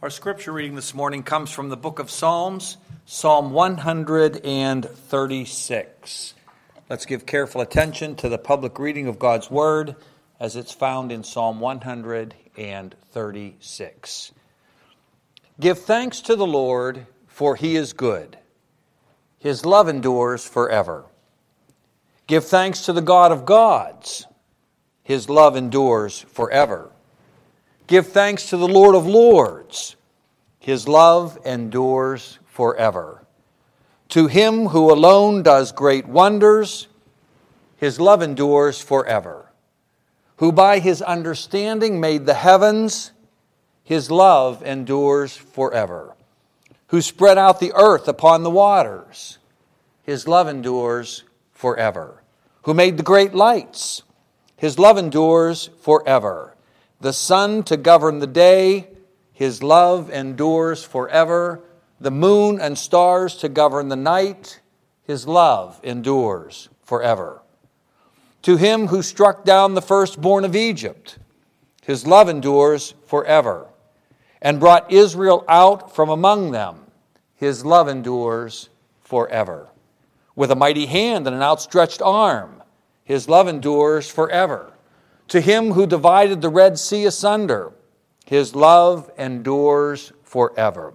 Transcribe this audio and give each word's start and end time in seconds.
Our 0.00 0.10
scripture 0.10 0.52
reading 0.52 0.76
this 0.76 0.94
morning 0.94 1.24
comes 1.24 1.50
from 1.50 1.70
the 1.70 1.76
book 1.76 1.98
of 1.98 2.08
Psalms, 2.08 2.76
Psalm 3.04 3.50
136. 3.50 6.34
Let's 6.88 7.04
give 7.04 7.26
careful 7.26 7.60
attention 7.60 8.14
to 8.14 8.28
the 8.28 8.38
public 8.38 8.78
reading 8.78 9.08
of 9.08 9.18
God's 9.18 9.50
word 9.50 9.96
as 10.38 10.54
it's 10.54 10.70
found 10.70 11.10
in 11.10 11.24
Psalm 11.24 11.58
136. 11.58 14.32
Give 15.58 15.78
thanks 15.80 16.20
to 16.20 16.36
the 16.36 16.46
Lord, 16.46 17.08
for 17.26 17.56
he 17.56 17.74
is 17.74 17.92
good. 17.92 18.38
His 19.40 19.66
love 19.66 19.88
endures 19.88 20.46
forever. 20.46 21.06
Give 22.28 22.44
thanks 22.44 22.84
to 22.84 22.92
the 22.92 23.02
God 23.02 23.32
of 23.32 23.44
gods. 23.44 24.28
His 25.02 25.28
love 25.28 25.56
endures 25.56 26.20
forever. 26.20 26.92
Give 27.88 28.06
thanks 28.06 28.50
to 28.50 28.58
the 28.58 28.68
Lord 28.68 28.94
of 28.94 29.06
Lords. 29.06 29.96
His 30.58 30.86
love 30.86 31.38
endures 31.46 32.38
forever. 32.44 33.24
To 34.10 34.26
him 34.26 34.66
who 34.66 34.92
alone 34.92 35.42
does 35.42 35.72
great 35.72 36.06
wonders, 36.06 36.86
his 37.78 37.98
love 37.98 38.20
endures 38.20 38.78
forever. 38.82 39.50
Who 40.36 40.52
by 40.52 40.80
his 40.80 41.00
understanding 41.00 41.98
made 41.98 42.26
the 42.26 42.34
heavens, 42.34 43.12
his 43.82 44.10
love 44.10 44.62
endures 44.62 45.34
forever. 45.34 46.14
Who 46.88 47.00
spread 47.00 47.38
out 47.38 47.58
the 47.58 47.72
earth 47.74 48.06
upon 48.06 48.42
the 48.42 48.50
waters, 48.50 49.38
his 50.02 50.28
love 50.28 50.46
endures 50.46 51.24
forever. 51.52 52.22
Who 52.64 52.74
made 52.74 52.98
the 52.98 53.02
great 53.02 53.34
lights, 53.34 54.02
his 54.56 54.78
love 54.78 54.98
endures 54.98 55.70
forever 55.80 56.52
the 57.00 57.12
sun 57.12 57.62
to 57.64 57.76
govern 57.76 58.18
the 58.18 58.26
day, 58.26 58.88
his 59.32 59.62
love 59.62 60.10
endures 60.10 60.82
forever. 60.82 61.60
The 62.00 62.10
moon 62.10 62.60
and 62.60 62.76
stars 62.76 63.36
to 63.36 63.48
govern 63.48 63.88
the 63.88 63.96
night, 63.96 64.60
his 65.04 65.26
love 65.26 65.80
endures 65.84 66.68
forever. 66.82 67.42
To 68.42 68.56
him 68.56 68.88
who 68.88 69.02
struck 69.02 69.44
down 69.44 69.74
the 69.74 69.82
firstborn 69.82 70.44
of 70.44 70.56
Egypt, 70.56 71.18
his 71.82 72.06
love 72.06 72.28
endures 72.28 72.94
forever. 73.06 73.68
And 74.40 74.60
brought 74.60 74.92
Israel 74.92 75.44
out 75.48 75.94
from 75.94 76.08
among 76.08 76.52
them, 76.52 76.86
his 77.34 77.64
love 77.64 77.88
endures 77.88 78.68
forever. 79.00 79.68
With 80.36 80.50
a 80.52 80.56
mighty 80.56 80.86
hand 80.86 81.26
and 81.26 81.34
an 81.34 81.42
outstretched 81.42 82.00
arm, 82.00 82.62
his 83.04 83.28
love 83.28 83.48
endures 83.48 84.08
forever 84.08 84.72
to 85.28 85.40
him 85.40 85.72
who 85.72 85.86
divided 85.86 86.40
the 86.40 86.48
Red 86.48 86.78
Sea 86.78 87.04
asunder, 87.04 87.72
his 88.24 88.54
love 88.54 89.10
endures 89.18 90.12
forever. 90.22 90.94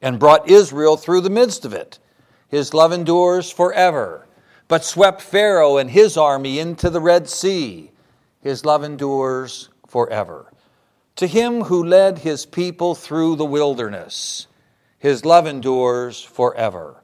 And 0.00 0.18
brought 0.18 0.48
Israel 0.48 0.96
through 0.96 1.22
the 1.22 1.30
midst 1.30 1.64
of 1.64 1.72
it, 1.72 1.98
his 2.48 2.72
love 2.72 2.92
endures 2.92 3.50
forever. 3.50 4.26
But 4.68 4.84
swept 4.84 5.22
Pharaoh 5.22 5.76
and 5.76 5.90
his 5.90 6.16
army 6.16 6.58
into 6.58 6.90
the 6.90 7.00
Red 7.00 7.28
Sea, 7.28 7.90
his 8.40 8.64
love 8.64 8.84
endures 8.84 9.68
forever. 9.86 10.52
To 11.16 11.26
him 11.26 11.62
who 11.62 11.84
led 11.84 12.18
his 12.18 12.46
people 12.46 12.94
through 12.94 13.36
the 13.36 13.44
wilderness, 13.44 14.46
his 14.98 15.24
love 15.24 15.46
endures 15.46 16.22
forever. 16.22 17.02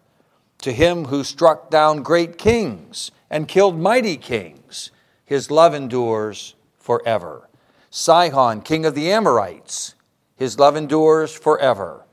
To 0.58 0.72
him 0.72 1.06
who 1.06 1.24
struck 1.24 1.70
down 1.70 2.02
great 2.02 2.38
kings 2.38 3.10
and 3.28 3.48
killed 3.48 3.78
mighty 3.78 4.16
kings, 4.16 4.90
his 5.24 5.50
love 5.50 5.74
endures 5.74 6.54
forever. 6.78 7.48
Sihon, 7.90 8.60
king 8.60 8.84
of 8.84 8.94
the 8.94 9.10
Amorites, 9.10 9.94
his 10.36 10.58
love 10.58 10.76
endures 10.76 11.32
forever. 11.32 12.04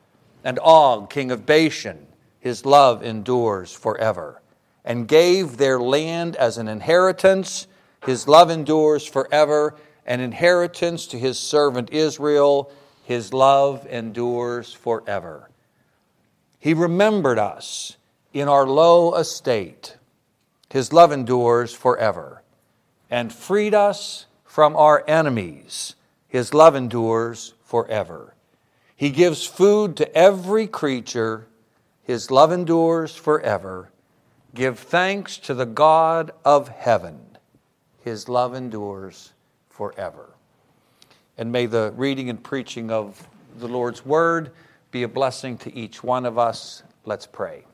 And 0.43 0.59
Og, 0.59 1.09
king 1.09 1.31
of 1.31 1.45
Bashan, 1.45 2.07
his 2.39 2.65
love 2.65 3.03
endures 3.03 3.73
forever. 3.73 4.41
And 4.85 5.07
gave 5.07 5.57
their 5.57 5.79
land 5.79 6.35
as 6.37 6.57
an 6.57 6.67
inheritance, 6.67 7.67
his 8.05 8.27
love 8.27 8.49
endures 8.49 9.05
forever. 9.05 9.75
An 10.05 10.19
inheritance 10.19 11.05
to 11.07 11.19
his 11.19 11.37
servant 11.37 11.89
Israel, 11.91 12.71
his 13.03 13.33
love 13.33 13.85
endures 13.87 14.73
forever. 14.73 15.49
He 16.57 16.73
remembered 16.73 17.37
us 17.37 17.97
in 18.33 18.47
our 18.47 18.65
low 18.65 19.15
estate, 19.15 19.97
his 20.69 20.93
love 20.93 21.11
endures 21.11 21.73
forever 21.73 22.40
and 23.11 23.31
freed 23.31 23.73
us 23.73 24.25
from 24.45 24.75
our 24.75 25.03
enemies. 25.07 25.95
His 26.29 26.53
love 26.53 26.75
endures 26.75 27.53
forever. 27.61 28.33
He 28.95 29.09
gives 29.09 29.45
food 29.45 29.97
to 29.97 30.15
every 30.15 30.65
creature. 30.65 31.47
His 32.03 32.31
love 32.31 32.53
endures 32.53 33.13
forever. 33.13 33.91
Give 34.55 34.79
thanks 34.79 35.37
to 35.39 35.53
the 35.53 35.65
God 35.65 36.31
of 36.45 36.69
heaven. 36.69 37.19
His 38.03 38.29
love 38.29 38.55
endures 38.55 39.33
forever. 39.69 40.29
And 41.37 41.51
may 41.51 41.65
the 41.65 41.93
reading 41.95 42.29
and 42.29 42.41
preaching 42.41 42.91
of 42.91 43.27
the 43.57 43.67
Lord's 43.67 44.05
word 44.05 44.51
be 44.91 45.03
a 45.03 45.07
blessing 45.07 45.57
to 45.59 45.75
each 45.75 46.03
one 46.03 46.25
of 46.25 46.37
us. 46.37 46.83
Let's 47.05 47.25
pray. 47.25 47.65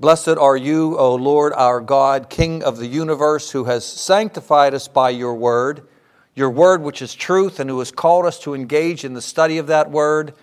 Blessed 0.00 0.28
are 0.28 0.56
you, 0.56 0.96
O 0.96 1.16
Lord 1.16 1.52
our 1.54 1.80
God, 1.80 2.30
King 2.30 2.62
of 2.62 2.76
the 2.76 2.86
universe, 2.86 3.50
who 3.50 3.64
has 3.64 3.84
sanctified 3.84 4.72
us 4.72 4.86
by 4.86 5.10
your 5.10 5.34
word, 5.34 5.88
your 6.36 6.50
word 6.50 6.82
which 6.82 7.02
is 7.02 7.16
truth, 7.16 7.58
and 7.58 7.68
who 7.68 7.80
has 7.80 7.90
called 7.90 8.24
us 8.24 8.38
to 8.42 8.54
engage 8.54 9.04
in 9.04 9.14
the 9.14 9.20
study 9.20 9.58
of 9.58 9.66
that 9.66 9.90
word. 9.90 10.34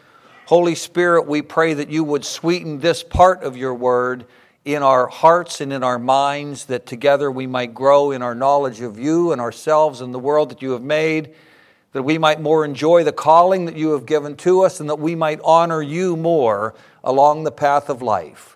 Holy 0.47 0.75
Spirit, 0.75 1.25
we 1.25 1.41
pray 1.41 1.73
that 1.73 1.87
you 1.87 2.03
would 2.03 2.25
sweeten 2.25 2.81
this 2.81 3.01
part 3.01 3.43
of 3.43 3.55
your 3.55 3.73
word 3.73 4.25
in 4.65 4.83
our 4.83 5.07
hearts 5.07 5.61
and 5.61 5.71
in 5.71 5.83
our 5.83 5.99
minds, 5.99 6.65
that 6.65 6.85
together 6.85 7.31
we 7.31 7.47
might 7.47 7.73
grow 7.73 8.11
in 8.11 8.21
our 8.21 8.35
knowledge 8.35 8.81
of 8.81 8.99
you 8.99 9.31
and 9.31 9.39
ourselves 9.39 10.01
and 10.01 10.13
the 10.13 10.19
world 10.19 10.49
that 10.49 10.61
you 10.61 10.71
have 10.71 10.83
made, 10.83 11.33
that 11.93 12.03
we 12.03 12.17
might 12.17 12.41
more 12.41 12.65
enjoy 12.65 13.05
the 13.05 13.13
calling 13.13 13.63
that 13.67 13.77
you 13.77 13.91
have 13.91 14.05
given 14.05 14.35
to 14.35 14.63
us, 14.63 14.81
and 14.81 14.89
that 14.89 14.99
we 14.99 15.15
might 15.15 15.39
honor 15.45 15.81
you 15.81 16.17
more 16.17 16.75
along 17.05 17.45
the 17.45 17.53
path 17.53 17.89
of 17.89 18.01
life. 18.01 18.51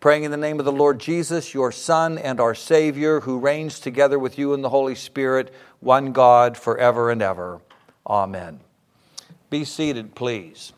Praying 0.00 0.24
in 0.24 0.30
the 0.30 0.38
name 0.38 0.58
of 0.58 0.64
the 0.64 0.72
Lord 0.72 0.98
Jesus, 0.98 1.52
your 1.52 1.70
Son 1.70 2.16
and 2.16 2.40
our 2.40 2.54
Savior, 2.54 3.20
who 3.20 3.38
reigns 3.38 3.78
together 3.78 4.18
with 4.18 4.38
you 4.38 4.54
in 4.54 4.62
the 4.62 4.70
Holy 4.70 4.94
Spirit, 4.94 5.52
one 5.80 6.12
God, 6.12 6.56
forever 6.56 7.10
and 7.10 7.20
ever. 7.20 7.60
Amen. 8.06 8.60
Be 9.50 9.62
seated, 9.62 10.14
please. 10.14 10.72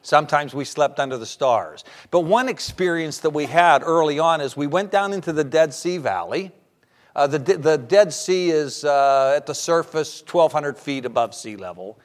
Sometimes 0.06 0.54
we 0.54 0.64
slept 0.64 1.00
under 1.00 1.18
the 1.18 1.26
stars. 1.26 1.82
But 2.12 2.20
one 2.20 2.48
experience 2.48 3.18
that 3.18 3.30
we 3.30 3.46
had 3.46 3.82
early 3.82 4.20
on 4.20 4.40
is 4.40 4.56
we 4.56 4.68
went 4.68 4.92
down 4.92 5.12
into 5.12 5.32
the 5.32 5.42
Dead 5.42 5.74
Sea 5.74 5.98
Valley. 5.98 6.52
Uh, 7.16 7.26
the, 7.26 7.38
the 7.40 7.76
Dead 7.76 8.12
Sea 8.12 8.50
is 8.50 8.84
uh, 8.84 9.34
at 9.34 9.46
the 9.46 9.54
surface 9.54 10.22
1,200 10.22 10.78
feet 10.78 11.06
above 11.06 11.34
sea 11.34 11.56
level. 11.56 11.98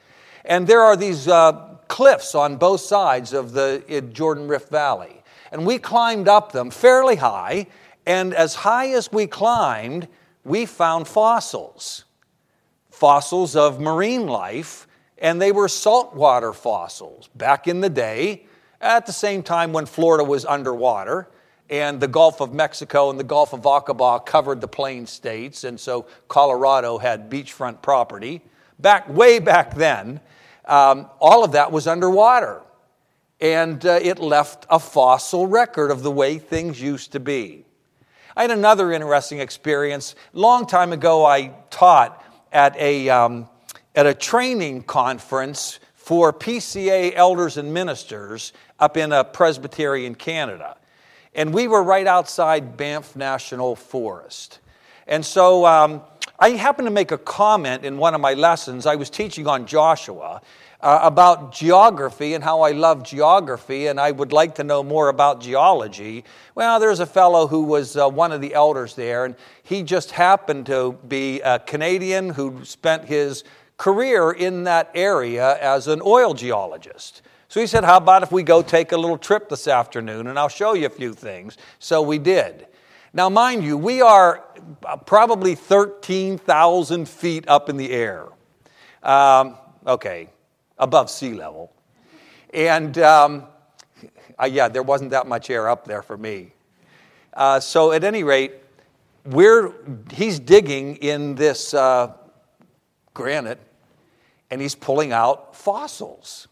And 0.45 0.65
there 0.65 0.81
are 0.81 0.98
these 0.98 1.27
uh, 1.27 1.51
cliffs 1.89 2.33
on 2.33 2.57
both 2.57 2.81
sides 2.81 3.33
of 3.33 3.51
the 3.51 4.04
Jordan 4.12 4.47
Rift 4.47 4.71
Valley. 4.71 5.21
And 5.51 5.63
we 5.63 5.77
climbed 5.77 6.27
up 6.27 6.54
them 6.54 6.71
fairly 6.71 7.18
high. 7.18 7.68
And 8.07 8.33
as 8.33 8.56
high 8.56 8.94
as 8.94 9.12
we 9.12 9.27
climbed, 9.27 10.07
we 10.44 10.65
found 10.65 11.07
fossils 11.07 12.06
fossils 12.89 13.56
of 13.56 13.80
marine 13.80 14.25
life 14.27 14.88
and 15.21 15.41
they 15.41 15.51
were 15.51 15.69
saltwater 15.69 16.51
fossils 16.51 17.29
back 17.35 17.68
in 17.68 17.79
the 17.79 17.89
day, 17.89 18.45
at 18.81 19.06
the 19.06 19.13
same 19.13 19.44
time 19.44 19.71
when 19.71 19.85
Florida 19.85 20.23
was 20.23 20.44
underwater 20.44 21.29
and 21.69 22.01
the 22.01 22.07
Gulf 22.07 22.41
of 22.41 22.53
Mexico 22.53 23.09
and 23.09 23.18
the 23.18 23.23
Gulf 23.23 23.53
of 23.53 23.62
Aqaba 23.62 24.25
covered 24.25 24.59
the 24.59 24.68
plain 24.68 25.07
states, 25.07 25.63
and 25.63 25.79
so 25.79 26.06
Colorado 26.27 26.97
had 26.97 27.29
beachfront 27.29 27.81
property. 27.81 28.41
back 28.77 29.07
way 29.07 29.39
back 29.39 29.75
then, 29.75 30.19
um, 30.65 31.09
all 31.19 31.45
of 31.45 31.53
that 31.53 31.71
was 31.71 31.88
underwater. 31.88 32.62
And 33.39 33.83
uh, 33.85 34.00
it 34.01 34.19
left 34.19 34.65
a 34.69 34.79
fossil 34.79 35.47
record 35.47 35.91
of 35.91 36.03
the 36.03 36.12
way 36.12 36.38
things 36.38 36.79
used 36.81 37.13
to 37.13 37.19
be. 37.19 37.65
I 38.35 38.44
had 38.44 38.51
another 38.51 38.91
interesting 38.91 39.39
experience. 39.39 40.15
Long 40.33 40.68
time 40.68 40.91
ago, 40.94 41.25
I 41.25 41.53
taught 41.69 42.23
at 42.51 42.75
a, 42.77 43.09
um, 43.09 43.47
at 43.95 44.05
a 44.05 44.13
training 44.13 44.83
conference 44.83 45.79
for 45.93 46.33
PCA 46.33 47.13
elders 47.15 47.57
and 47.57 47.73
ministers 47.73 48.53
up 48.79 48.97
in 48.97 49.11
a 49.11 49.23
Presbyterian 49.23 50.15
Canada. 50.15 50.77
And 51.33 51.53
we 51.53 51.67
were 51.67 51.83
right 51.83 52.07
outside 52.07 52.75
Banff 52.75 53.15
National 53.15 53.75
Forest. 53.75 54.59
And 55.07 55.25
so 55.25 55.65
um, 55.65 56.01
I 56.39 56.51
happened 56.51 56.88
to 56.88 56.91
make 56.91 57.11
a 57.11 57.17
comment 57.17 57.85
in 57.85 57.97
one 57.97 58.15
of 58.15 58.21
my 58.21 58.33
lessons. 58.33 58.85
I 58.85 58.95
was 58.95 59.09
teaching 59.09 59.47
on 59.47 59.65
Joshua 59.65 60.41
uh, 60.81 60.99
about 61.03 61.53
geography 61.53 62.33
and 62.33 62.44
how 62.44 62.61
I 62.61 62.71
love 62.71 63.03
geography, 63.03 63.87
and 63.87 63.99
I 63.99 64.11
would 64.11 64.33
like 64.33 64.55
to 64.55 64.63
know 64.63 64.83
more 64.83 65.09
about 65.09 65.41
geology. 65.41 66.25
Well, 66.55 66.79
there's 66.79 66.99
a 66.99 67.05
fellow 67.05 67.47
who 67.47 67.63
was 67.63 67.95
uh, 67.95 68.09
one 68.09 68.31
of 68.31 68.41
the 68.41 68.53
elders 68.53 68.95
there, 68.95 69.25
and 69.25 69.35
he 69.63 69.83
just 69.83 70.11
happened 70.11 70.65
to 70.65 70.97
be 71.07 71.41
a 71.41 71.59
Canadian 71.59 72.29
who 72.29 72.65
spent 72.65 73.05
his 73.05 73.44
career 73.81 74.31
in 74.31 74.66
that 74.66 74.92
area 74.94 75.57
as 75.60 75.88
an 75.88 76.00
oil 76.06 76.36
geologist. 76.36 77.24
So 77.48 77.60
he 77.60 77.66
said, 77.66 77.83
How 77.83 77.98
about 77.98 78.22
if 78.22 78.31
we 78.31 78.44
go 78.44 78.62
take 78.62 78.92
a 78.92 78.98
little 78.98 79.18
trip 79.18 79.50
this 79.50 79.68
afternoon 79.68 80.28
and 80.28 80.38
I'll 80.38 80.50
show 80.50 80.75
you 80.75 80.86
a 80.86 80.89
few 80.89 81.16
things? 81.16 81.57
So 81.80 82.04
we 82.04 82.19
did. 82.19 82.68
Now, 83.12 83.28
mind 83.28 83.63
you, 83.63 83.80
we 83.80 84.00
are 84.00 84.45
probably 85.07 85.56
13,000 85.56 87.10
feet 87.10 87.45
up 87.48 87.69
in 87.69 87.78
the 87.78 87.89
air. 87.89 88.28
Um, 89.01 89.57
okay, 89.88 90.30
above 90.78 91.10
sea 91.10 91.33
level. 91.33 91.74
And 92.54 93.00
um, 93.00 93.45
uh, 94.39 94.45
yeah, 94.45 94.68
there 94.68 94.83
wasn't 94.83 95.10
that 95.10 95.25
much 95.25 95.50
air 95.50 95.68
up 95.68 95.86
there 95.86 96.04
for 96.04 96.18
me. 96.18 96.54
Uh, 97.33 97.60
so, 97.60 97.94
at 97.94 98.04
any 98.04 98.24
rate, 98.24 98.54
we're, 99.25 99.74
he's 100.13 100.38
digging 100.38 100.98
in 100.98 101.33
this 101.33 101.74
uh, 101.74 102.13
granite 103.16 103.60
and 104.51 104.62
he's 104.62 104.75
pulling 104.75 105.12
out 105.12 105.56
fossils 105.56 106.48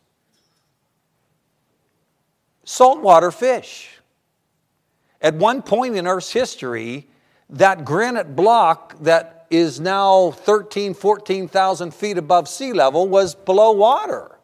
saltwater 2.69 3.31
fish. 3.31 3.99
At 5.21 5.33
one 5.33 5.63
point 5.63 5.95
in 5.95 6.05
Earth's 6.05 6.31
history, 6.31 7.07
that 7.49 7.83
granite 7.83 8.35
block 8.35 8.95
that 8.99 9.47
is 9.49 9.79
now 9.79 10.31
13, 10.31 10.93
14,000 10.93 11.93
feet 11.93 12.19
above 12.19 12.47
sea 12.47 12.71
level 12.71 13.07
was 13.07 13.33
below 13.33 13.71
water. 13.71 14.37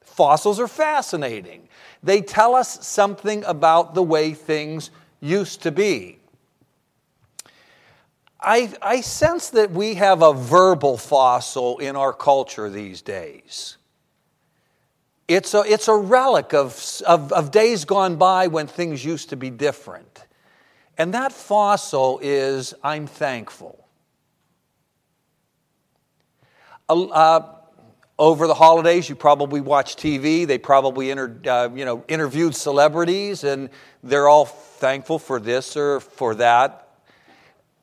Fossils 0.00 0.58
are 0.58 0.66
fascinating. 0.66 1.68
They 2.02 2.22
tell 2.22 2.54
us 2.54 2.86
something 2.86 3.44
about 3.44 3.94
the 3.94 4.02
way 4.02 4.32
things 4.32 4.90
used 5.20 5.62
to 5.62 5.70
be. 5.70 6.18
I, 8.40 8.72
I 8.82 9.00
sense 9.00 9.50
that 9.50 9.70
we 9.70 9.94
have 9.94 10.22
a 10.22 10.32
verbal 10.32 10.96
fossil 10.96 11.78
in 11.78 11.96
our 11.96 12.12
culture 12.12 12.68
these 12.68 13.02
days. 13.02 13.76
It's 15.28 15.54
a, 15.54 15.60
it's 15.60 15.88
a 15.88 15.96
relic 15.96 16.54
of, 16.54 17.02
of, 17.06 17.32
of 17.32 17.50
days 17.50 17.84
gone 17.84 18.16
by 18.16 18.46
when 18.46 18.66
things 18.66 19.04
used 19.04 19.30
to 19.30 19.36
be 19.36 19.50
different. 19.50 20.24
And 20.98 21.14
that 21.14 21.32
fossil 21.32 22.20
is 22.22 22.74
I'm 22.82 23.06
thankful. 23.06 23.86
Uh, 26.88 27.40
over 28.18 28.46
the 28.46 28.54
holidays, 28.54 29.08
you 29.08 29.16
probably 29.16 29.60
watched 29.60 29.98
TV. 29.98 30.46
They 30.46 30.58
probably 30.58 31.10
inter, 31.10 31.36
uh, 31.46 31.68
you 31.74 31.84
know, 31.84 32.04
interviewed 32.08 32.54
celebrities, 32.54 33.44
and 33.44 33.68
they're 34.02 34.28
all 34.28 34.46
thankful 34.46 35.18
for 35.18 35.40
this 35.40 35.76
or 35.76 36.00
for 36.00 36.36
that. 36.36 36.85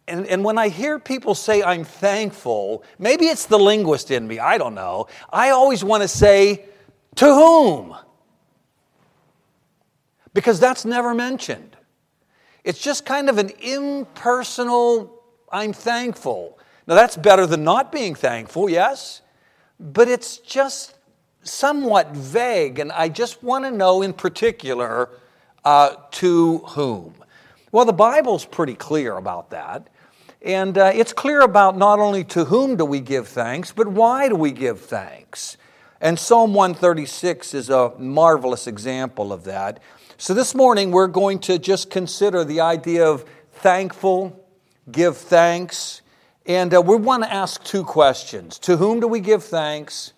And, 0.08 0.28
and 0.28 0.44
when 0.44 0.58
I 0.58 0.68
hear 0.68 1.00
people 1.00 1.34
say, 1.34 1.64
I'm 1.64 1.84
thankful, 1.84 2.84
maybe 3.00 3.26
it's 3.28 3.46
the 3.46 3.58
linguist 3.58 4.12
in 4.12 4.28
me, 4.28 4.40
I 4.40 4.58
don't 4.58 4.76
know. 4.76 5.08
I 5.32 5.52
always 5.52 5.84
want 5.84 6.04
to 6.04 6.10
say, 6.10 6.66
to 7.16 7.26
whom? 7.26 7.96
Because 10.34 10.60
that's 10.60 10.84
never 10.84 11.14
mentioned. 11.14 11.78
It's 12.64 12.80
just 12.80 13.06
kind 13.06 13.30
of 13.30 13.38
an 13.38 13.52
impersonal, 13.62 15.24
I'm 15.52 15.74
thankful. 15.74 16.60
Now, 16.88 16.96
that's 16.96 17.16
better 17.16 17.46
than 17.46 17.64
not 17.64 17.92
being 17.92 18.16
thankful, 18.16 18.70
yes, 18.70 19.22
but 19.80 20.10
it's 20.10 20.38
just 20.38 20.96
somewhat 21.44 22.12
vague, 22.12 22.80
and 22.80 22.92
I 22.92 23.10
just 23.10 23.44
want 23.44 23.66
to 23.66 23.72
know 23.72 24.02
in 24.02 24.14
particular 24.14 25.10
uh, 25.64 25.96
to 26.12 26.58
whom. 26.60 27.16
Well, 27.72 27.86
the 27.86 27.94
Bible's 27.94 28.46
pretty 28.46 28.76
clear 28.76 29.18
about 29.18 29.50
that. 29.52 29.88
And 30.44 30.78
uh, 30.78 30.92
it's 30.94 31.14
clear 31.14 31.42
about 31.42 31.78
not 31.78 32.00
only 32.00 32.26
to 32.26 32.46
whom 32.46 32.76
do 32.76 32.84
we 32.84 33.00
give 33.00 33.30
thanks, 33.30 33.72
but 33.72 33.88
why 33.88 34.28
do 34.28 34.36
we 34.36 34.52
give 34.52 34.82
thanks. 34.82 35.56
And 36.02 36.20
Psalm 36.20 36.54
136 36.54 37.54
is 37.54 37.70
a 37.70 37.94
marvelous 37.98 38.68
example 38.68 39.32
of 39.32 39.46
that. 39.46 39.80
So 40.18 40.34
this 40.34 40.54
morning 40.54 40.92
we're 40.92 41.08
going 41.08 41.40
to 41.40 41.58
just 41.58 41.90
consider 41.90 42.44
the 42.44 42.60
idea 42.60 43.06
of 43.06 43.24
thankful, 43.54 44.46
give 44.92 45.16
thanks, 45.16 46.02
and 46.46 46.74
uh, 46.74 46.82
we 46.82 46.98
want 46.98 47.24
to 47.24 47.32
ask 47.32 47.64
two 47.64 47.86
questions. 47.86 48.60
To 48.60 48.76
whom 48.76 49.00
do 49.00 49.08
we 49.08 49.22
give 49.22 49.46
thanks? 49.46 50.12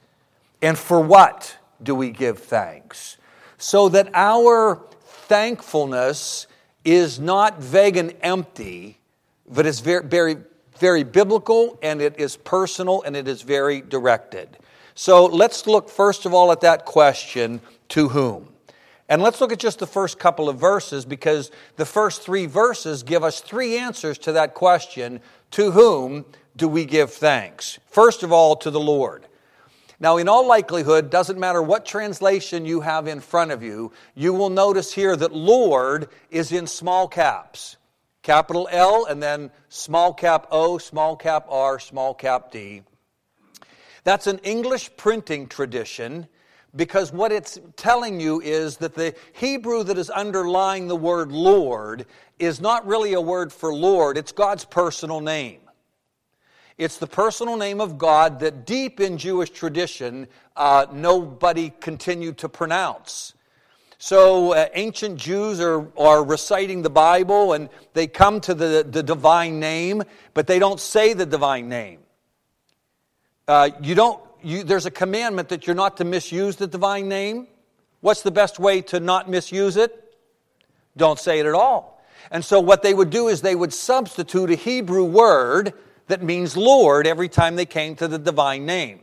And 0.59 0.75
for 0.75 0.99
what 0.99 1.55
do 1.83 1.93
we 1.93 2.09
give 2.09 2.39
thanks? 2.39 3.17
So 3.59 3.89
that 3.89 4.09
our 4.15 4.81
thankfulness 5.03 6.47
is 6.83 7.19
not 7.19 7.61
vague 7.61 7.97
and 7.97 8.15
empty, 8.21 8.97
but 9.47 9.65
it's 9.65 9.79
very, 9.79 10.05
very, 10.05 10.37
very 10.77 11.03
biblical 11.03 11.77
and 11.81 12.01
it 12.01 12.19
is 12.19 12.37
personal 12.37 13.01
and 13.03 13.15
it 13.15 13.27
is 13.27 13.41
very 13.41 13.81
directed. 13.81 14.57
So 14.95 15.25
let's 15.25 15.67
look 15.67 15.89
first 15.89 16.25
of 16.25 16.33
all 16.33 16.51
at 16.51 16.61
that 16.61 16.85
question 16.85 17.61
to 17.89 18.09
whom? 18.09 18.49
And 19.07 19.21
let's 19.21 19.39
look 19.39 19.51
at 19.51 19.59
just 19.59 19.79
the 19.79 19.87
first 19.87 20.17
couple 20.17 20.49
of 20.49 20.57
verses 20.59 21.05
because 21.05 21.51
the 21.75 21.85
first 21.85 22.23
three 22.23 22.47
verses 22.47 23.03
give 23.03 23.23
us 23.23 23.39
three 23.39 23.77
answers 23.77 24.17
to 24.19 24.31
that 24.31 24.55
question 24.55 25.21
to 25.51 25.71
whom 25.71 26.25
do 26.55 26.67
we 26.67 26.85
give 26.85 27.11
thanks? 27.11 27.77
First 27.87 28.23
of 28.23 28.31
all, 28.31 28.55
to 28.57 28.71
the 28.71 28.79
Lord. 28.79 29.27
Now, 29.99 30.17
in 30.17 30.27
all 30.27 30.47
likelihood, 30.47 31.09
doesn't 31.09 31.39
matter 31.39 31.61
what 31.61 31.85
translation 31.85 32.65
you 32.65 32.81
have 32.81 33.07
in 33.07 33.19
front 33.19 33.51
of 33.51 33.63
you, 33.63 33.91
you 34.13 34.33
will 34.33 34.49
notice 34.49 34.93
here 34.93 35.15
that 35.15 35.33
Lord 35.33 36.09
is 36.29 36.51
in 36.51 36.67
small 36.67 37.07
caps. 37.07 37.77
Capital 38.25 38.67
L 38.71 39.05
and 39.05 39.21
then 39.21 39.51
small 39.69 40.11
cap 40.11 40.47
O, 40.49 40.79
small 40.79 41.15
cap 41.15 41.45
R, 41.47 41.77
small 41.77 42.15
cap 42.15 42.51
D. 42.51 42.81
That's 44.03 44.25
an 44.25 44.39
English 44.39 44.89
printing 44.97 45.45
tradition 45.45 46.27
because 46.75 47.13
what 47.13 47.31
it's 47.31 47.59
telling 47.75 48.19
you 48.19 48.41
is 48.41 48.77
that 48.77 48.95
the 48.95 49.13
Hebrew 49.33 49.83
that 49.83 49.99
is 49.99 50.09
underlying 50.09 50.87
the 50.87 50.95
word 50.95 51.31
Lord 51.31 52.07
is 52.39 52.59
not 52.59 52.87
really 52.87 53.13
a 53.13 53.21
word 53.21 53.53
for 53.53 53.71
Lord, 53.71 54.17
it's 54.17 54.31
God's 54.31 54.65
personal 54.65 55.21
name. 55.21 55.61
It's 56.79 56.97
the 56.97 57.05
personal 57.05 57.57
name 57.57 57.79
of 57.79 57.99
God 57.99 58.39
that 58.39 58.65
deep 58.65 58.99
in 58.99 59.19
Jewish 59.19 59.51
tradition 59.51 60.27
uh, 60.55 60.87
nobody 60.91 61.71
continued 61.79 62.39
to 62.39 62.49
pronounce. 62.49 63.34
So, 64.05 64.53
uh, 64.53 64.67
ancient 64.75 65.17
Jews 65.17 65.59
are, 65.59 65.87
are 65.97 66.23
reciting 66.23 66.83
the 66.83 66.91
Bible 66.91 67.53
and 67.53 67.69
they 67.93 68.05
come 68.05 68.39
to 68.41 68.53
the, 68.53 68.85
the 68.87 69.01
divine 69.01 69.59
name, 69.59 70.03
but 70.35 70.45
they 70.45 70.59
don't 70.59 70.79
say 70.79 71.13
the 71.13 71.25
divine 71.25 71.69
name. 71.69 72.01
Uh, 73.47 73.71
you 73.81 73.95
don't, 73.95 74.21
you, 74.43 74.63
there's 74.63 74.85
a 74.85 74.91
commandment 74.91 75.49
that 75.49 75.65
you're 75.65 75.75
not 75.75 75.97
to 75.97 76.03
misuse 76.03 76.55
the 76.55 76.67
divine 76.67 77.09
name. 77.09 77.47
What's 78.01 78.21
the 78.21 78.29
best 78.29 78.59
way 78.59 78.81
to 78.81 78.99
not 78.99 79.27
misuse 79.27 79.75
it? 79.75 80.15
Don't 80.95 81.17
say 81.17 81.39
it 81.39 81.47
at 81.47 81.55
all. 81.55 81.99
And 82.29 82.45
so, 82.45 82.59
what 82.59 82.83
they 82.83 82.93
would 82.93 83.09
do 83.09 83.27
is 83.27 83.41
they 83.41 83.55
would 83.55 83.73
substitute 83.73 84.51
a 84.51 84.55
Hebrew 84.55 85.05
word 85.05 85.73
that 86.09 86.21
means 86.21 86.55
Lord 86.55 87.07
every 87.07 87.27
time 87.27 87.55
they 87.55 87.65
came 87.65 87.95
to 87.95 88.07
the 88.07 88.19
divine 88.19 88.67
name. 88.67 88.99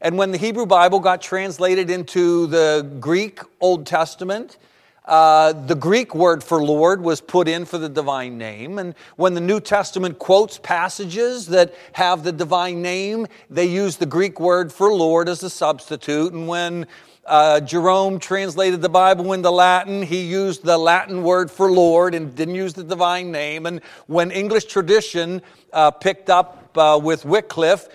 And 0.00 0.18
when 0.18 0.30
the 0.30 0.38
Hebrew 0.38 0.66
Bible 0.66 1.00
got 1.00 1.22
translated 1.22 1.90
into 1.90 2.46
the 2.46 2.86
Greek 3.00 3.40
Old 3.60 3.86
Testament, 3.86 4.58
uh, 5.06 5.52
the 5.52 5.74
Greek 5.74 6.14
word 6.14 6.42
for 6.42 6.62
Lord 6.62 7.00
was 7.00 7.20
put 7.20 7.46
in 7.46 7.64
for 7.64 7.78
the 7.78 7.88
divine 7.88 8.36
name. 8.38 8.78
And 8.78 8.94
when 9.14 9.34
the 9.34 9.40
New 9.40 9.60
Testament 9.60 10.18
quotes 10.18 10.58
passages 10.58 11.46
that 11.46 11.74
have 11.92 12.24
the 12.24 12.32
divine 12.32 12.82
name, 12.82 13.26
they 13.48 13.66
use 13.66 13.96
the 13.96 14.06
Greek 14.06 14.40
word 14.40 14.72
for 14.72 14.92
Lord 14.92 15.28
as 15.28 15.42
a 15.44 15.50
substitute. 15.50 16.32
And 16.32 16.48
when 16.48 16.86
uh, 17.24 17.60
Jerome 17.60 18.18
translated 18.18 18.82
the 18.82 18.88
Bible 18.88 19.32
into 19.32 19.50
Latin, 19.50 20.02
he 20.02 20.22
used 20.22 20.64
the 20.64 20.76
Latin 20.76 21.22
word 21.22 21.50
for 21.50 21.70
Lord 21.70 22.14
and 22.14 22.34
didn't 22.34 22.54
use 22.56 22.74
the 22.74 22.84
divine 22.84 23.30
name. 23.30 23.66
And 23.66 23.80
when 24.08 24.32
English 24.32 24.64
tradition 24.64 25.40
uh, 25.72 25.92
picked 25.92 26.30
up 26.30 26.76
uh, 26.76 26.98
with 27.02 27.24
Wycliffe, 27.24 27.88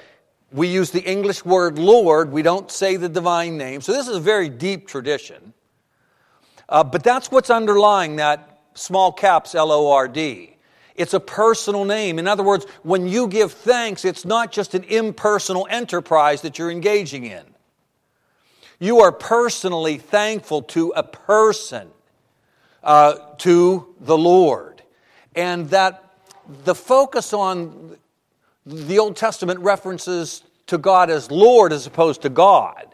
We 0.52 0.68
use 0.68 0.92
the 0.92 1.02
English 1.02 1.46
word 1.46 1.80
Lord, 1.80 2.32
we 2.32 2.42
don't 2.42 2.70
say 2.70 2.98
the 2.98 3.10
divine 3.10 3.58
name. 3.58 3.82
So 3.82 3.94
this 3.94 4.08
is 4.08 4.18
a 4.18 4.20
very 4.20 4.50
deep 4.50 4.88
tradition. 4.88 5.54
Uh, 6.68 6.84
but 6.84 7.04
that's 7.04 7.32
what's 7.32 7.50
underlying 7.50 8.18
that 8.18 8.62
small 8.74 9.12
caps 9.12 9.56
L 9.56 9.72
O 9.72 9.92
R 9.92 10.08
D. 10.08 10.58
It's 10.96 11.14
a 11.14 11.20
personal 11.20 11.86
name. 11.86 12.20
In 12.20 12.28
other 12.28 12.44
words, 12.44 12.66
when 12.84 13.08
you 13.08 13.28
give 13.28 13.54
thanks, 13.54 14.04
it's 14.04 14.26
not 14.26 14.52
just 14.52 14.76
an 14.76 14.84
impersonal 14.84 15.68
enterprise 15.70 16.42
that 16.42 16.60
you're 16.60 16.72
engaging 16.72 17.26
in. 17.26 17.44
You 18.80 19.00
are 19.00 19.12
personally 19.12 19.98
thankful 19.98 20.64
to 20.64 20.92
a 20.96 21.04
person, 21.04 21.88
uh, 22.84 23.16
to 23.38 23.96
the 24.00 24.18
Lord. 24.18 24.82
And 25.34 25.70
that 25.70 26.04
the 26.66 26.76
focus 26.76 27.32
on 27.32 27.98
the 28.66 29.00
Old 29.00 29.16
Testament 29.16 29.60
references 29.60 30.44
to 30.68 30.78
God 30.78 31.10
as 31.10 31.32
Lord 31.32 31.74
as 31.74 31.88
opposed 31.88 32.22
to 32.22 32.30
God. 32.30 32.88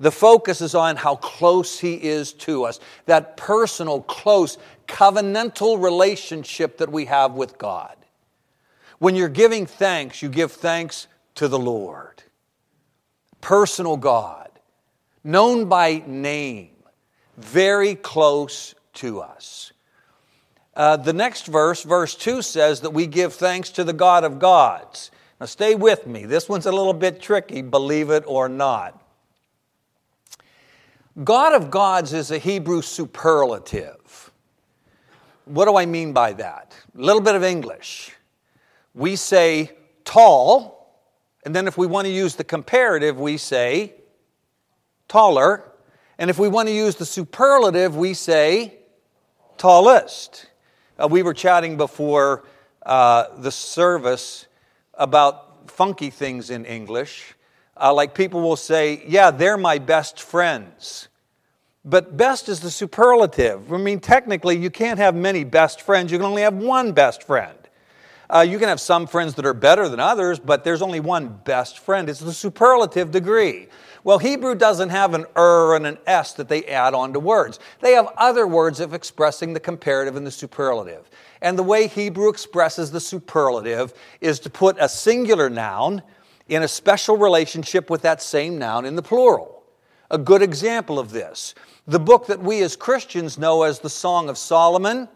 The 0.00 0.10
focus 0.10 0.60
is 0.60 0.74
on 0.74 0.96
how 0.96 1.16
close 1.16 1.78
He 1.78 1.94
is 1.94 2.32
to 2.34 2.64
us, 2.64 2.80
that 3.06 3.36
personal, 3.36 4.02
close, 4.02 4.58
covenantal 4.86 5.82
relationship 5.82 6.78
that 6.78 6.90
we 6.90 7.04
have 7.06 7.32
with 7.34 7.58
God. 7.58 7.96
When 8.98 9.14
you're 9.16 9.28
giving 9.28 9.66
thanks, 9.66 10.22
you 10.22 10.28
give 10.28 10.52
thanks 10.52 11.06
to 11.36 11.48
the 11.48 11.58
Lord, 11.58 12.22
personal 13.40 13.96
God, 13.96 14.50
known 15.22 15.66
by 15.66 16.02
name, 16.06 16.70
very 17.36 17.94
close 17.94 18.74
to 18.94 19.20
us. 19.20 19.72
Uh, 20.76 20.96
the 20.96 21.12
next 21.12 21.46
verse, 21.46 21.82
verse 21.82 22.14
2, 22.14 22.42
says 22.42 22.80
that 22.80 22.90
we 22.90 23.06
give 23.06 23.34
thanks 23.34 23.70
to 23.70 23.84
the 23.84 23.92
God 23.92 24.24
of 24.24 24.38
gods. 24.38 25.10
Now, 25.40 25.46
stay 25.46 25.74
with 25.74 26.06
me. 26.06 26.26
This 26.26 26.48
one's 26.48 26.66
a 26.66 26.72
little 26.72 26.94
bit 26.94 27.20
tricky, 27.20 27.62
believe 27.62 28.10
it 28.10 28.24
or 28.26 28.48
not. 28.48 29.00
God 31.22 31.54
of 31.54 31.70
gods 31.70 32.12
is 32.12 32.32
a 32.32 32.38
Hebrew 32.38 32.82
superlative. 32.82 34.32
What 35.44 35.66
do 35.66 35.76
I 35.76 35.86
mean 35.86 36.12
by 36.12 36.32
that? 36.34 36.74
A 36.96 37.00
little 37.00 37.20
bit 37.20 37.36
of 37.36 37.44
English. 37.44 38.12
We 38.94 39.14
say 39.14 39.70
tall, 40.04 41.00
and 41.44 41.54
then 41.54 41.68
if 41.68 41.78
we 41.78 41.86
want 41.86 42.06
to 42.06 42.12
use 42.12 42.34
the 42.34 42.44
comparative, 42.44 43.18
we 43.18 43.36
say 43.36 43.94
taller. 45.06 45.70
And 46.18 46.30
if 46.30 46.38
we 46.38 46.48
want 46.48 46.68
to 46.68 46.74
use 46.74 46.96
the 46.96 47.06
superlative, 47.06 47.96
we 47.96 48.14
say 48.14 48.78
tallest. 49.58 50.46
Uh, 51.00 51.08
we 51.08 51.22
were 51.22 51.34
chatting 51.34 51.76
before 51.76 52.44
uh, 52.86 53.26
the 53.38 53.50
service 53.50 54.46
about 54.94 55.70
funky 55.70 56.10
things 56.10 56.50
in 56.50 56.64
English. 56.64 57.34
Uh, 57.76 57.92
like 57.92 58.14
people 58.14 58.40
will 58.40 58.56
say, 58.56 59.02
Yeah, 59.06 59.30
they're 59.30 59.56
my 59.56 59.78
best 59.78 60.20
friends. 60.20 61.08
But 61.84 62.16
best 62.16 62.48
is 62.48 62.60
the 62.60 62.70
superlative. 62.70 63.72
I 63.72 63.76
mean, 63.76 64.00
technically, 64.00 64.56
you 64.56 64.70
can't 64.70 64.98
have 64.98 65.14
many 65.14 65.44
best 65.44 65.82
friends, 65.82 66.12
you 66.12 66.18
can 66.18 66.26
only 66.26 66.42
have 66.42 66.54
one 66.54 66.92
best 66.92 67.24
friend. 67.24 67.58
Uh, 68.30 68.40
you 68.40 68.58
can 68.58 68.68
have 68.68 68.80
some 68.80 69.06
friends 69.06 69.34
that 69.34 69.44
are 69.44 69.54
better 69.54 69.86
than 69.88 70.00
others, 70.00 70.38
but 70.38 70.64
there's 70.64 70.80
only 70.80 71.00
one 71.00 71.28
best 71.44 71.78
friend. 71.78 72.08
It's 72.08 72.20
the 72.20 72.32
superlative 72.32 73.10
degree. 73.10 73.68
Well, 74.04 74.18
Hebrew 74.18 74.54
doesn't 74.54 74.90
have 74.90 75.14
an 75.14 75.24
er 75.34 75.74
and 75.74 75.86
an 75.86 75.98
s 76.06 76.34
that 76.34 76.48
they 76.48 76.64
add 76.66 76.92
on 76.92 77.14
to 77.14 77.20
words. 77.20 77.58
They 77.80 77.92
have 77.92 78.12
other 78.18 78.46
words 78.46 78.78
of 78.78 78.92
expressing 78.92 79.54
the 79.54 79.60
comparative 79.60 80.14
and 80.14 80.26
the 80.26 80.30
superlative. 80.30 81.08
And 81.40 81.58
the 81.58 81.62
way 81.62 81.86
Hebrew 81.86 82.28
expresses 82.28 82.90
the 82.90 83.00
superlative 83.00 83.94
is 84.20 84.38
to 84.40 84.50
put 84.50 84.76
a 84.78 84.90
singular 84.90 85.48
noun 85.48 86.02
in 86.48 86.62
a 86.62 86.68
special 86.68 87.16
relationship 87.16 87.88
with 87.88 88.02
that 88.02 88.20
same 88.20 88.58
noun 88.58 88.84
in 88.84 88.94
the 88.94 89.02
plural. 89.02 89.64
A 90.10 90.18
good 90.18 90.42
example 90.42 90.98
of 90.98 91.10
this, 91.10 91.54
the 91.86 91.98
book 91.98 92.26
that 92.26 92.40
we 92.40 92.62
as 92.62 92.76
Christians 92.76 93.38
know 93.38 93.62
as 93.62 93.80
the 93.80 93.88
Song 93.88 94.28
of 94.28 94.36
Solomon, 94.36 95.08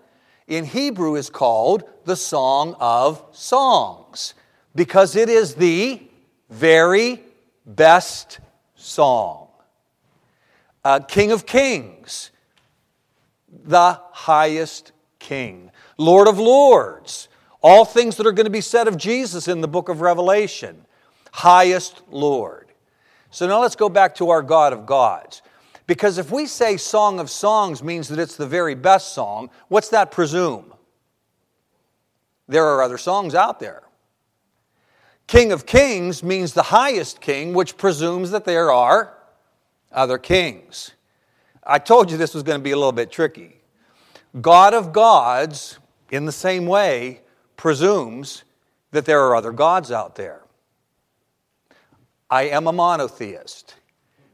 in 0.47 0.65
Hebrew 0.65 1.15
is 1.17 1.29
called 1.29 1.85
the 2.07 2.17
Song 2.17 2.75
of 2.81 3.23
Songs 3.33 4.33
because 4.75 5.15
it 5.15 5.29
is 5.29 5.55
the 5.55 6.03
very 6.49 7.23
best 7.67 8.41
song. 8.79 9.49
Uh, 10.85 11.01
King 11.01 11.33
of 11.33 11.45
Kings, 11.45 12.31
the 13.65 14.01
highest 14.13 14.93
King. 15.19 15.71
Lord 15.99 16.29
of 16.29 16.39
Lords, 16.39 17.29
all 17.61 17.85
things 17.85 18.17
that 18.17 18.27
are 18.27 18.33
going 18.33 18.47
to 18.47 18.51
be 18.51 18.61
said 18.61 18.89
of 18.89 18.97
Jesus 18.97 19.49
in 19.49 19.61
the 19.61 19.69
book 19.69 19.89
of 19.89 20.01
Revelation. 20.01 20.87
Highest 21.33 22.03
Lord. 22.09 22.69
So 23.31 23.47
now 23.47 23.61
let's 23.61 23.77
go 23.77 23.89
back 23.89 24.15
to 24.17 24.31
our 24.31 24.43
God 24.43 24.73
of 24.73 24.87
gods. 24.87 25.43
Because 25.87 26.19
if 26.19 26.31
we 26.31 26.47
say 26.47 26.77
Song 26.77 27.19
of 27.19 27.29
Songs 27.31 27.83
means 27.83 28.09
that 28.09 28.19
it's 28.19 28.37
the 28.37 28.47
very 28.47 28.75
best 28.75 29.13
song, 29.13 29.51
what's 29.69 29.89
that 29.89 30.11
presume? 30.11 30.73
There 32.47 32.65
are 32.65 32.83
other 32.83 32.99
songs 32.99 33.35
out 33.35 33.59
there. 33.61 33.83
King 35.29 35.53
of 35.53 35.67
kings 35.67 36.23
means 36.23 36.55
the 36.55 36.63
highest 36.63 37.21
king, 37.21 37.53
which 37.53 37.77
presumes 37.77 38.31
that 38.31 38.47
there 38.47 38.73
are 38.73 39.15
other 39.93 40.17
kings. 40.17 40.93
I 41.63 41.79
told 41.79 42.11
you 42.11 42.17
this 42.17 42.33
was 42.33 42.43
going 42.43 42.59
to 42.59 42.65
be 42.65 42.71
a 42.71 42.77
little 42.77 42.93
bit 42.93 43.13
tricky. 43.13 43.61
God 44.41 44.73
of 44.73 44.91
gods, 44.91 45.79
in 46.11 46.25
the 46.25 46.33
same 46.33 46.65
way, 46.65 47.21
presumes 47.59 48.45
that 48.91 49.05
there 49.05 49.23
are 49.23 49.37
other 49.37 49.53
gods 49.53 49.93
out 49.93 50.15
there. 50.15 50.41
I 52.31 52.45
am 52.45 52.67
a 52.67 52.73
monotheist. 52.73 53.75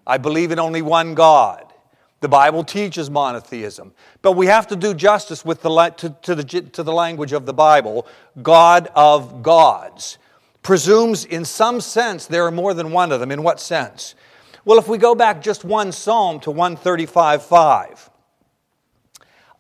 I 0.07 0.19
believe 0.19 0.53
in 0.53 0.61
only 0.61 0.83
one 0.83 1.15
God. 1.17 1.73
The 2.21 2.29
Bible 2.29 2.63
teaches 2.63 3.11
monotheism. 3.11 3.93
But 4.23 4.33
we 4.33 4.47
have 4.47 4.69
to 4.69 4.77
do 4.77 4.95
justice 4.95 5.45
with 5.45 5.61
the, 5.63 5.71
to, 5.97 6.11
to, 6.23 6.35
the, 6.37 6.45
to 6.45 6.83
the 6.85 6.93
language 6.93 7.33
of 7.33 7.47
the 7.47 7.53
Bible 7.53 8.07
God 8.43 8.89
of 8.95 9.43
gods 9.43 10.19
presumes 10.65 11.25
in 11.25 11.45
some 11.45 11.81
sense 11.81 12.27
there 12.27 12.45
are 12.45 12.51
more 12.51 12.75
than 12.75 12.91
one 12.91 13.13
of 13.13 13.21
them. 13.21 13.31
In 13.31 13.45
what 13.45 13.61
sense? 13.61 14.17
Well, 14.65 14.79
if 14.79 14.89
we 14.89 14.99
go 14.99 15.15
back 15.15 15.43
just 15.43 15.65
one 15.65 15.93
psalm 15.93 16.41
to 16.41 16.51
135.5, 16.51 18.11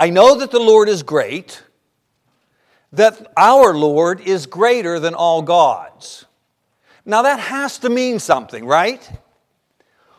I 0.00 0.10
know 0.10 0.36
that 0.38 0.50
the 0.50 0.58
Lord 0.58 0.88
is 0.88 1.02
great, 1.04 1.62
that 2.92 3.30
our 3.36 3.74
Lord 3.74 4.20
is 4.20 4.46
greater 4.46 4.98
than 4.98 5.14
all 5.14 5.42
gods. 5.42 6.24
Now 7.04 7.22
that 7.22 7.38
has 7.38 7.78
to 7.80 7.90
mean 7.90 8.18
something, 8.18 8.64
right? 8.64 9.08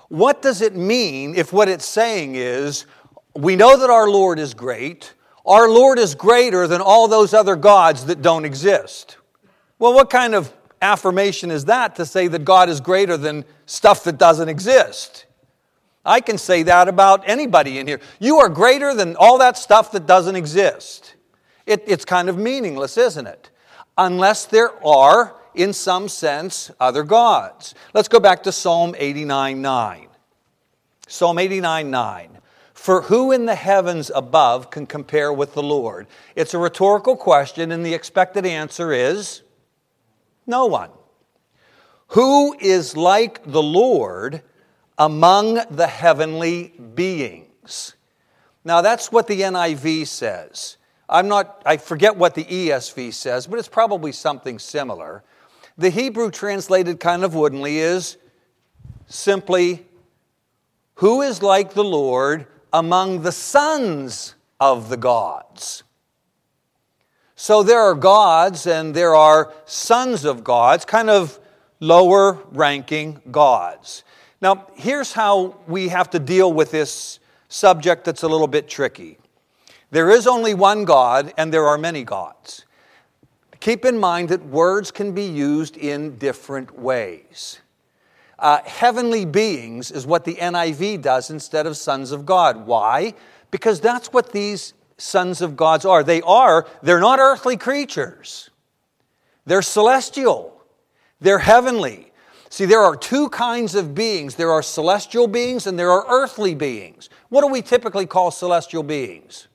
What 0.10 0.42
does 0.42 0.62
it 0.62 0.76
mean 0.76 1.36
if 1.36 1.52
what 1.52 1.68
it's 1.68 1.86
saying 1.86 2.36
is, 2.36 2.86
we 3.36 3.56
know 3.56 3.78
that 3.78 3.90
our 3.90 4.08
Lord 4.08 4.38
is 4.38 4.54
great, 4.54 5.14
our 5.46 5.68
Lord 5.68 5.98
is 5.98 6.14
greater 6.16 6.68
than 6.68 6.80
all 6.80 7.08
those 7.08 7.34
other 7.34 7.56
gods 7.56 8.06
that 8.06 8.22
don't 8.22 8.46
exist? 8.46 9.18
Well, 9.80 9.94
what 9.94 10.10
kind 10.10 10.36
of 10.36 10.54
affirmation 10.82 11.52
is 11.52 11.66
that 11.66 11.96
to 11.96 12.06
say 12.06 12.28
that 12.28 12.46
God 12.46 12.70
is 12.70 12.82
greater 12.82 13.18
than 13.18 13.46
stuff 13.66 14.04
that 14.04 14.18
doesn't 14.18 14.50
exist? 14.50 15.26
I 16.06 16.22
can 16.22 16.38
say 16.38 16.64
that 16.64 16.88
about 16.88 17.28
anybody 17.28 17.80
in 17.80 17.88
here. 17.88 18.00
You 18.20 18.38
are 18.38 18.50
greater 18.50 18.94
than 18.94 19.16
all 19.16 19.40
that 19.40 19.58
stuff 19.58 19.92
that 19.94 20.06
doesn't 20.06 20.36
exist. 20.36 21.16
It, 21.66 21.84
it's 21.88 22.06
kind 22.06 22.30
of 22.30 22.38
meaningless, 22.38 22.98
isn't 22.98 23.26
it? 23.26 23.50
Unless 23.98 24.46
there 24.46 24.72
are, 24.86 25.36
in 25.56 25.74
some 25.74 26.08
sense, 26.08 26.70
other 26.80 27.04
gods. 27.04 27.74
Let's 27.94 28.08
go 28.08 28.20
back 28.20 28.44
to 28.44 28.52
Psalm 28.52 28.94
89 28.98 29.62
9. 29.62 30.08
Psalm 31.08 31.40
89 31.40 31.90
9. 31.90 32.30
For 32.74 33.04
who 33.04 33.32
in 33.32 33.46
the 33.46 33.56
heavens 33.56 34.12
above 34.14 34.70
can 34.70 34.86
compare 34.86 35.34
with 35.34 35.56
the 35.56 35.64
Lord? 35.64 36.06
It's 36.36 36.54
a 36.54 36.60
rhetorical 36.60 37.16
question, 37.16 37.72
and 37.72 37.84
the 37.84 37.96
expected 37.96 38.46
answer 38.46 38.92
is 38.92 39.42
no 40.46 40.66
one. 40.66 40.90
Who 42.10 42.56
is 42.60 42.96
like 42.96 43.44
the 43.44 43.64
Lord 43.64 44.42
among 44.98 45.60
the 45.70 45.88
heavenly 45.88 46.74
beings? 46.94 47.96
Now, 48.64 48.82
that's 48.82 49.12
what 49.12 49.28
the 49.28 49.42
NIV 49.42 50.08
says. 50.08 50.78
I'm 51.08 51.28
not, 51.28 51.62
I 51.66 51.78
forget 51.78 52.16
what 52.16 52.34
the 52.34 52.44
ESV 52.44 53.14
says, 53.14 53.46
but 53.48 53.60
it's 53.60 53.68
probably 53.68 54.12
something 54.12 54.58
similar. 54.58 55.24
The 55.78 55.90
Hebrew 55.90 56.32
translated 56.32 57.00
kind 57.00 57.24
of 57.24 57.36
woodenly 57.36 57.78
is 57.78 58.18
simply, 59.08 59.86
Who 60.96 61.22
is 61.22 61.44
like 61.44 61.74
the 61.74 61.84
Lord 61.84 62.48
among 62.74 63.22
the 63.22 63.32
sons 63.32 64.36
of 64.60 64.90
the 64.90 64.98
gods? 64.98 65.84
So 67.46 67.62
there 67.62 67.80
are 67.80 67.94
gods 67.94 68.66
and 68.66 68.96
there 68.96 69.14
are 69.14 69.54
sons 69.66 70.26
of 70.26 70.44
gods, 70.44 70.84
kind 70.84 71.12
of 71.12 71.40
lower 71.80 72.40
ranking 72.50 73.22
gods. 73.30 74.04
Now, 74.42 74.66
here's 74.74 75.14
how 75.14 75.56
we 75.68 75.90
have 75.90 76.10
to 76.10 76.20
deal 76.20 76.52
with 76.52 76.72
this 76.72 77.20
subject 77.48 78.04
that's 78.04 78.24
a 78.24 78.28
little 78.28 78.48
bit 78.48 78.68
tricky. 78.68 79.20
There 79.92 80.10
is 80.10 80.26
only 80.26 80.56
one 80.56 80.86
God 80.86 81.36
and 81.38 81.54
there 81.54 81.68
are 81.68 81.78
many 81.78 82.04
gods. 82.04 82.66
keep 83.60 83.86
in 83.86 84.00
mind 84.00 84.30
that 84.30 84.44
words 84.48 84.90
can 84.90 85.12
be 85.12 85.26
used 85.26 85.78
in 85.78 86.18
different 86.18 86.80
ways. 86.80 87.60
Uh, 88.40 88.58
heavenly 88.66 89.24
beings 89.24 89.92
is 89.92 90.08
what 90.08 90.26
the 90.26 90.34
NIV 90.34 91.04
does 91.04 91.30
instead 91.30 91.68
of 91.68 91.78
sons 91.78 92.12
of 92.12 92.26
God. 92.26 92.66
Why? 92.66 93.14
Because 93.52 93.80
that's 93.80 94.12
what 94.12 94.32
these 94.32 94.74
sons 94.98 95.42
of 95.42 95.56
God's 95.56 95.86
are. 95.86 96.04
They 96.04 96.22
are, 96.22 96.68
they're 96.82 97.00
not 97.00 97.20
earthly 97.20 97.58
creatures, 97.58 98.50
they're 99.46 99.62
celestial, 99.62 100.62
they're 101.20 101.40
heavenly. 101.40 102.12
See, 102.50 102.66
there 102.66 102.82
are 102.82 102.96
two 102.96 103.28
kinds 103.30 103.76
of 103.76 103.94
beings 103.94 104.36
there 104.36 104.52
are 104.52 104.64
celestial 104.64 105.28
beings 105.28 105.68
and 105.68 105.78
there 105.78 105.92
are 105.92 106.06
earthly 106.08 106.56
beings. 106.56 107.10
What 107.28 107.42
do 107.42 107.48
we 107.48 107.62
typically 107.62 108.06
call 108.06 108.32
celestial 108.32 108.84
beings? 108.84 109.48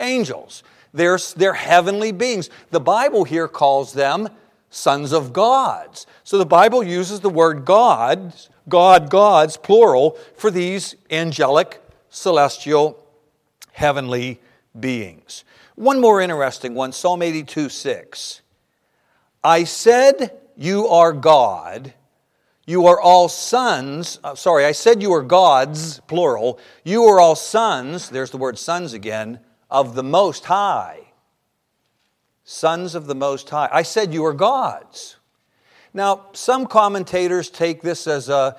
Angels. 0.00 0.64
They're, 0.92 1.18
they're 1.36 1.52
heavenly 1.52 2.10
beings. 2.10 2.50
The 2.70 2.80
Bible 2.80 3.24
here 3.24 3.46
calls 3.46 3.92
them 3.92 4.30
sons 4.70 5.12
of 5.12 5.32
gods. 5.32 6.06
So 6.24 6.38
the 6.38 6.46
Bible 6.46 6.82
uses 6.82 7.20
the 7.20 7.30
word 7.30 7.64
God, 7.64 8.32
God, 8.68 9.10
gods, 9.10 9.56
plural, 9.56 10.18
for 10.36 10.50
these 10.50 10.96
angelic, 11.10 11.82
celestial, 12.08 13.06
heavenly 13.72 14.40
beings. 14.80 15.44
One 15.74 16.00
more 16.00 16.20
interesting 16.20 16.74
one 16.74 16.92
Psalm 16.92 17.22
82 17.22 17.68
6. 17.68 18.42
I 19.44 19.64
said, 19.64 20.38
You 20.56 20.88
are 20.88 21.12
God. 21.12 21.94
You 22.66 22.86
are 22.86 23.00
all 23.00 23.28
sons. 23.28 24.18
Uh, 24.24 24.34
sorry, 24.34 24.64
I 24.64 24.72
said 24.72 25.00
you 25.00 25.12
are 25.12 25.22
gods, 25.22 26.00
plural. 26.08 26.58
You 26.82 27.04
are 27.04 27.20
all 27.20 27.36
sons, 27.36 28.10
there's 28.10 28.30
the 28.30 28.38
word 28.38 28.58
sons 28.58 28.92
again, 28.92 29.38
of 29.70 29.94
the 29.94 30.02
Most 30.02 30.46
High 30.46 31.06
sons 32.46 32.94
of 32.94 33.06
the 33.06 33.14
Most 33.14 33.50
High. 33.50 33.68
I 33.70 33.82
said 33.82 34.14
you 34.14 34.24
are 34.24 34.32
gods. 34.32 35.16
Now, 35.92 36.26
some 36.32 36.66
commentators 36.66 37.50
take 37.50 37.82
this 37.82 38.06
as 38.06 38.28
a, 38.28 38.56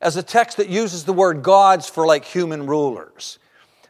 as 0.00 0.16
a 0.16 0.22
text 0.22 0.56
that 0.56 0.68
uses 0.68 1.04
the 1.04 1.12
word 1.12 1.42
gods 1.42 1.88
for 1.88 2.04
like 2.04 2.24
human 2.24 2.66
rulers. 2.66 3.38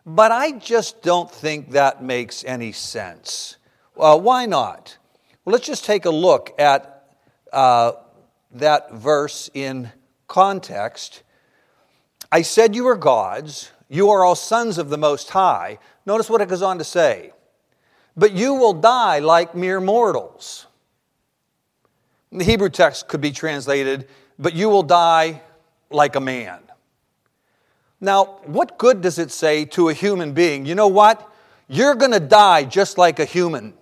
But 0.04 0.32
I 0.32 0.52
just 0.52 1.02
don't 1.02 1.30
think 1.30 1.71
that 1.71 2.02
makes 2.02 2.44
any 2.44 2.73
sense. 2.73 3.56
Well, 3.94 4.21
why 4.21 4.47
not? 4.47 4.99
Well, 5.44 5.52
let's 5.52 5.66
just 5.66 5.85
take 5.85 6.04
a 6.04 6.11
look 6.11 6.54
at 6.59 7.09
uh, 7.52 7.92
that 8.52 8.92
verse 8.92 9.50
in 9.54 9.92
context. 10.26 11.23
I 12.30 12.42
said 12.42 12.75
you 12.75 12.87
are 12.88 12.97
gods, 12.97 13.71
you 13.88 14.11
are 14.11 14.25
all 14.25 14.35
sons 14.35 14.78
of 14.78 14.88
the 14.88 14.99
Most 14.99 15.30
High. 15.30 15.78
Notice 16.06 16.30
what 16.30 16.40
it 16.40 16.49
goes 16.49 16.62
on 16.62 16.78
to 16.78 16.85
say 16.85 17.32
but 18.16 18.32
you 18.32 18.54
will 18.54 18.75
die 18.75 19.21
like 19.21 19.54
mere 19.54 19.80
mortals. 19.80 20.66
The 22.30 22.44
Hebrew 22.44 22.71
text 22.71 23.09
could 23.09 23.21
be 23.21 23.30
translated, 23.30 24.09
but 24.38 24.54
you 24.54 24.68
will 24.68 24.82
die 24.82 25.42
like 25.90 26.16
a 26.16 26.21
man. 26.21 26.62
Now, 28.02 28.40
what 28.47 28.78
good 28.78 29.00
does 29.00 29.21
it 29.21 29.30
say 29.30 29.64
to 29.66 29.88
a 29.88 29.94
human 29.94 30.32
being? 30.32 30.66
You 30.66 30.75
know 30.75 30.88
what? 30.88 31.32
You're 31.68 31.94
going 31.94 32.11
to 32.11 32.21
die 32.21 32.64
just 32.64 32.99
like 32.99 33.21
a 33.21 33.25
human. 33.25 33.75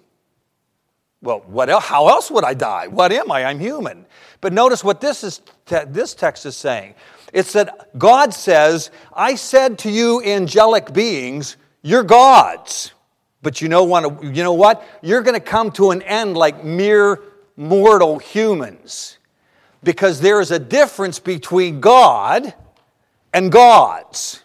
Well, 1.23 1.43
what 1.47 1.71
else, 1.71 1.87
how 1.87 2.09
else 2.09 2.31
would 2.31 2.45
I 2.45 2.53
die? 2.53 2.87
What 2.89 3.13
am 3.13 3.33
I? 3.33 3.45
I'm 3.45 3.59
human. 3.59 4.05
But 4.43 4.53
notice 4.53 4.85
what 4.85 5.01
this, 5.01 5.25
is, 5.25 5.41
this 5.87 6.15
text 6.15 6.45
is 6.45 6.55
saying. 6.55 6.97
It's 7.33 7.55
that 7.55 7.99
God 7.99 8.35
says, 8.35 8.91
I 9.15 9.37
said 9.37 9.79
to 9.81 9.91
you, 9.91 10.23
angelic 10.23 10.93
beings, 10.93 11.57
you're 11.81 12.03
gods. 12.03 12.93
But 13.41 13.63
you 13.63 13.69
know, 13.69 13.85
what, 13.85 14.23
you 14.23 14.43
know 14.43 14.53
what? 14.53 14.87
You're 15.01 15.23
going 15.23 15.35
to 15.35 15.41
come 15.41 15.71
to 15.73 15.93
an 15.93 16.03
end 16.03 16.37
like 16.37 16.63
mere 16.63 17.23
mortal 17.57 18.19
humans. 18.19 19.17
Because 19.83 20.21
there 20.21 20.43
is 20.43 20.51
a 20.51 20.59
difference 20.59 21.19
between 21.19 21.81
God 21.81 22.53
and 23.33 23.51
gods. 23.53 24.45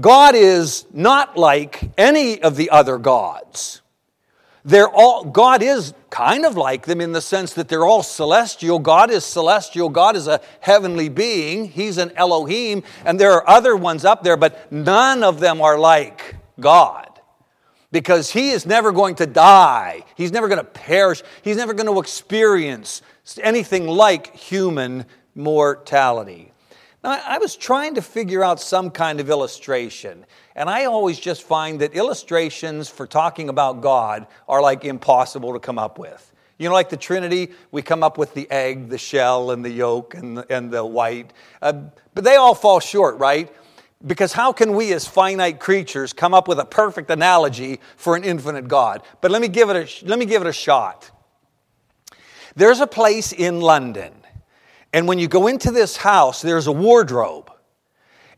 God 0.00 0.34
is 0.34 0.86
not 0.92 1.36
like 1.36 1.90
any 1.98 2.40
of 2.40 2.56
the 2.56 2.70
other 2.70 2.98
gods. 2.98 3.82
They're 4.64 4.88
all, 4.88 5.24
God 5.24 5.62
is 5.62 5.94
kind 6.10 6.44
of 6.44 6.56
like 6.56 6.86
them 6.86 7.00
in 7.00 7.12
the 7.12 7.20
sense 7.20 7.54
that 7.54 7.68
they're 7.68 7.86
all 7.86 8.02
celestial. 8.02 8.78
God 8.78 9.10
is 9.10 9.24
celestial. 9.24 9.88
God 9.88 10.14
is 10.14 10.26
a 10.26 10.40
heavenly 10.60 11.08
being. 11.08 11.68
He's 11.68 11.98
an 11.98 12.12
Elohim. 12.16 12.82
And 13.04 13.18
there 13.18 13.32
are 13.32 13.48
other 13.48 13.74
ones 13.76 14.04
up 14.04 14.22
there, 14.22 14.36
but 14.36 14.70
none 14.70 15.24
of 15.24 15.40
them 15.40 15.60
are 15.60 15.78
like 15.78 16.36
God 16.60 17.08
because 17.90 18.30
he 18.30 18.50
is 18.50 18.66
never 18.66 18.92
going 18.92 19.14
to 19.16 19.26
die. 19.26 20.04
He's 20.14 20.32
never 20.32 20.48
going 20.48 20.58
to 20.58 20.64
perish. 20.64 21.22
He's 21.42 21.56
never 21.56 21.74
going 21.74 21.86
to 21.86 21.98
experience 21.98 23.02
anything 23.40 23.86
like 23.86 24.36
human 24.36 25.06
mortality. 25.34 26.47
I 27.10 27.38
was 27.38 27.56
trying 27.56 27.94
to 27.94 28.02
figure 28.02 28.42
out 28.42 28.60
some 28.60 28.90
kind 28.90 29.20
of 29.20 29.30
illustration, 29.30 30.26
and 30.54 30.68
I 30.68 30.86
always 30.86 31.18
just 31.18 31.42
find 31.42 31.80
that 31.80 31.94
illustrations 31.94 32.88
for 32.88 33.06
talking 33.06 33.48
about 33.48 33.80
God 33.80 34.26
are 34.48 34.60
like 34.60 34.84
impossible 34.84 35.52
to 35.52 35.60
come 35.60 35.78
up 35.78 35.98
with. 35.98 36.32
You 36.58 36.68
know, 36.68 36.74
like 36.74 36.88
the 36.88 36.96
Trinity, 36.96 37.52
we 37.70 37.82
come 37.82 38.02
up 38.02 38.18
with 38.18 38.34
the 38.34 38.50
egg, 38.50 38.88
the 38.88 38.98
shell, 38.98 39.52
and 39.52 39.64
the 39.64 39.70
yolk, 39.70 40.14
and 40.14 40.38
the, 40.38 40.52
and 40.52 40.70
the 40.72 40.84
white. 40.84 41.32
Uh, 41.62 41.72
but 42.14 42.24
they 42.24 42.34
all 42.34 42.54
fall 42.54 42.80
short, 42.80 43.16
right? 43.18 43.52
Because 44.04 44.32
how 44.32 44.52
can 44.52 44.74
we, 44.74 44.92
as 44.92 45.06
finite 45.06 45.60
creatures, 45.60 46.12
come 46.12 46.34
up 46.34 46.48
with 46.48 46.58
a 46.58 46.64
perfect 46.64 47.10
analogy 47.10 47.80
for 47.96 48.16
an 48.16 48.24
infinite 48.24 48.66
God? 48.66 49.02
But 49.20 49.30
let 49.30 49.40
me 49.40 49.48
give 49.48 49.70
it 49.70 49.76
a, 49.76 50.06
let 50.06 50.18
me 50.18 50.24
give 50.24 50.42
it 50.42 50.48
a 50.48 50.52
shot. 50.52 51.10
There's 52.56 52.80
a 52.80 52.88
place 52.88 53.32
in 53.32 53.60
London, 53.60 54.12
and 54.92 55.06
when 55.06 55.18
you 55.18 55.28
go 55.28 55.46
into 55.46 55.70
this 55.70 55.98
house, 55.98 56.42
there's 56.42 56.66
a 56.66 56.72
wardrobe. 56.72 57.52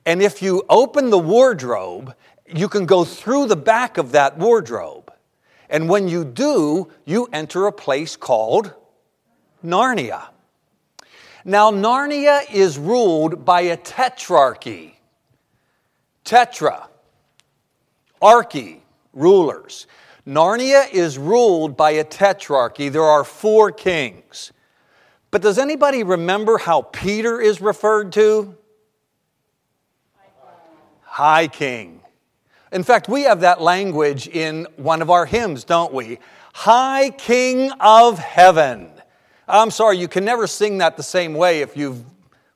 And 0.04 0.22
if 0.22 0.42
you 0.42 0.64
open 0.68 1.10
the 1.10 1.18
wardrobe, 1.18 2.14
you 2.46 2.68
can 2.68 2.86
go 2.86 3.04
through 3.04 3.46
the 3.46 3.56
back 3.56 3.98
of 3.98 4.12
that 4.12 4.38
wardrobe. 4.38 5.12
And 5.68 5.88
when 5.88 6.08
you 6.08 6.24
do, 6.24 6.88
you 7.04 7.28
enter 7.32 7.66
a 7.66 7.72
place 7.72 8.16
called 8.16 8.74
Narnia. 9.64 10.28
Now, 11.44 11.70
Narnia 11.70 12.42
is 12.52 12.76
ruled 12.76 13.44
by 13.44 13.62
a 13.62 13.76
tetrarchy. 13.76 14.94
Tetra, 16.24 16.88
Archy, 18.20 18.82
rulers. 19.12 19.86
Narnia 20.26 20.92
is 20.92 21.16
ruled 21.16 21.76
by 21.76 21.92
a 21.92 22.04
tetrarchy. 22.04 22.92
There 22.92 23.02
are 23.02 23.24
four 23.24 23.72
kings. 23.72 24.52
But 25.30 25.42
does 25.42 25.58
anybody 25.58 26.02
remember 26.02 26.58
how 26.58 26.82
Peter 26.82 27.40
is 27.40 27.60
referred 27.60 28.12
to? 28.12 28.56
High 31.02 31.48
King. 31.48 32.00
In 32.72 32.82
fact, 32.82 33.08
we 33.08 33.22
have 33.22 33.40
that 33.40 33.60
language 33.60 34.28
in 34.28 34.66
one 34.76 35.02
of 35.02 35.10
our 35.10 35.26
hymns, 35.26 35.64
don't 35.64 35.92
we? 35.92 36.18
High 36.54 37.10
King 37.10 37.72
of 37.80 38.18
Heaven. 38.18 38.90
I'm 39.48 39.70
sorry, 39.70 39.98
you 39.98 40.08
can 40.08 40.24
never 40.24 40.46
sing 40.46 40.78
that 40.78 40.96
the 40.96 41.02
same 41.02 41.34
way 41.34 41.62
if 41.62 41.76
you've 41.76 42.04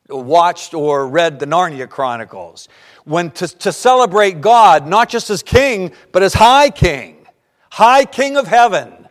watched 0.08 0.74
or 0.74 1.08
read 1.08 1.40
the 1.40 1.46
Narnia 1.46 1.88
Chronicles 1.88 2.68
when 3.04 3.30
to, 3.32 3.48
to 3.48 3.72
celebrate 3.72 4.40
God, 4.40 4.87
not 4.87 5.08
just 5.08 5.30
as 5.30 5.42
king, 5.42 5.92
but 6.12 6.22
as 6.22 6.34
high 6.34 6.70
king, 6.70 7.26
high 7.70 8.04
king 8.04 8.37
of 8.37 8.46
heaven. 8.46 9.04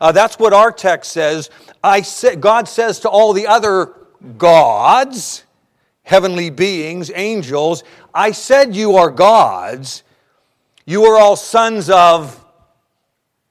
Uh, 0.00 0.12
that's 0.12 0.38
what 0.38 0.52
our 0.52 0.72
text 0.72 1.12
says. 1.12 1.50
I 1.82 2.02
say, 2.02 2.36
God 2.36 2.68
says 2.68 3.00
to 3.00 3.08
all 3.08 3.32
the 3.32 3.46
other 3.46 3.94
gods, 4.38 5.44
heavenly 6.02 6.50
beings, 6.50 7.10
angels, 7.14 7.84
I 8.14 8.32
said 8.32 8.74
you 8.74 8.96
are 8.96 9.10
gods. 9.10 10.02
You 10.86 11.04
are 11.04 11.18
all 11.18 11.36
sons 11.36 11.88
of 11.88 12.44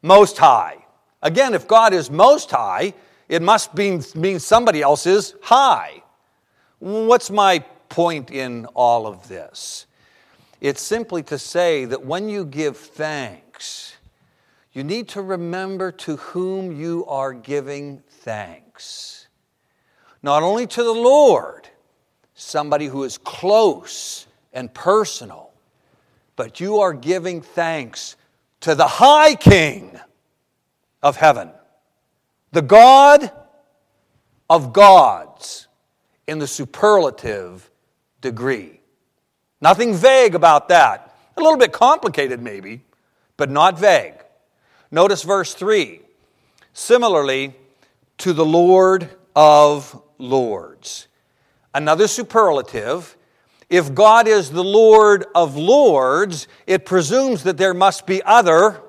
Most 0.01 0.37
High. 0.37 0.85
Again, 1.21 1.53
if 1.53 1.67
God 1.67 1.93
is 1.93 2.11
Most 2.11 2.51
High, 2.51 2.93
it 3.27 3.41
must 3.41 3.73
mean, 3.75 4.03
mean 4.15 4.39
somebody 4.39 4.81
else 4.81 5.07
is 5.07 5.35
high. 5.41 6.03
What's 6.79 7.31
my 7.31 7.59
point 7.89 8.29
in 8.29 8.65
all 8.75 9.07
of 9.07 9.27
this? 9.27 9.87
It's 10.61 10.81
simply 10.81 11.23
to 11.23 11.37
say 11.37 11.85
that 11.85 12.05
when 12.05 12.29
you 12.29 12.45
give 12.45 12.77
thanks, 12.77 13.92
you 14.73 14.83
need 14.83 15.09
to 15.09 15.21
remember 15.21 15.91
to 15.91 16.17
whom 16.17 16.71
you 16.75 17.05
are 17.05 17.31
giving 17.31 18.01
thanks. 18.09 19.27
Not 20.23 20.41
only 20.41 20.65
to 20.65 20.83
the 20.83 20.91
Lord, 20.93 21.67
somebody 22.33 22.87
who 22.87 23.03
is 23.03 23.19
close 23.19 24.25
and 24.51 24.73
personal, 24.73 25.51
but 26.35 26.59
you 26.59 26.79
are 26.79 26.93
giving 26.93 27.41
thanks 27.41 28.15
to 28.61 28.73
the 28.73 28.87
high 28.87 29.35
King 29.35 29.99
of 31.03 31.17
heaven, 31.17 31.51
the 32.51 32.61
God 32.61 33.31
of 34.49 34.73
gods 34.73 35.67
in 36.25 36.39
the 36.39 36.47
superlative 36.47 37.69
degree. 38.21 38.79
Nothing 39.61 39.93
vague 39.93 40.33
about 40.33 40.69
that. 40.69 41.15
A 41.37 41.41
little 41.41 41.57
bit 41.57 41.71
complicated, 41.71 42.41
maybe, 42.41 42.81
but 43.37 43.51
not 43.51 43.77
vague. 43.77 44.22
Notice 44.93 45.23
verse 45.23 45.55
3 45.55 46.01
Similarly, 46.73 47.55
to 48.19 48.31
the 48.31 48.45
Lord 48.45 49.09
of 49.35 49.99
Lords. 50.19 51.07
Another 51.73 52.07
superlative. 52.07 53.17
If 53.71 53.95
God 53.95 54.27
is 54.27 54.51
the 54.51 54.63
Lord 54.63 55.25
of 55.33 55.55
Lords, 55.55 56.47
it 56.67 56.85
presumes 56.85 57.41
that 57.41 57.57
there 57.57 57.73
must 57.73 58.05
be 58.05 58.21
other 58.21 58.81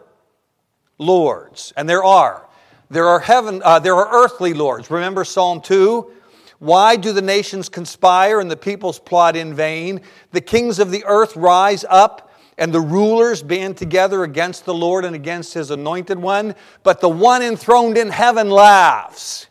lords, 0.98 1.72
and 1.74 1.88
there 1.88 2.04
are. 2.04 2.46
There 2.90 3.08
are 3.08 3.20
heaven, 3.20 3.62
uh, 3.64 3.78
there 3.78 3.96
are 3.96 4.24
earthly 4.24 4.52
lords. 4.52 4.90
Remember 4.90 5.24
Psalm 5.24 5.62
2? 5.62 6.10
Why 6.58 6.96
do 6.96 7.12
the 7.12 7.22
nations 7.22 7.70
conspire 7.70 8.40
and 8.40 8.50
the 8.50 8.58
peoples 8.58 8.98
plot 8.98 9.36
in 9.36 9.54
vain? 9.54 10.02
The 10.32 10.42
kings 10.42 10.78
of 10.78 10.90
the 10.90 11.04
earth 11.06 11.34
rise 11.34 11.86
up 11.88 12.23
and 12.56 12.72
the 12.72 12.80
rulers 12.80 13.42
band 13.42 13.76
together 13.76 14.22
against 14.22 14.64
the 14.64 14.74
Lord 14.74 15.04
and 15.04 15.14
against 15.14 15.54
his 15.54 15.70
anointed 15.70 16.18
one, 16.18 16.54
but 16.82 17.00
the 17.00 17.08
one 17.08 17.42
enthroned 17.42 17.98
in 17.98 18.10
heaven 18.10 18.50
laughs. 18.50 19.46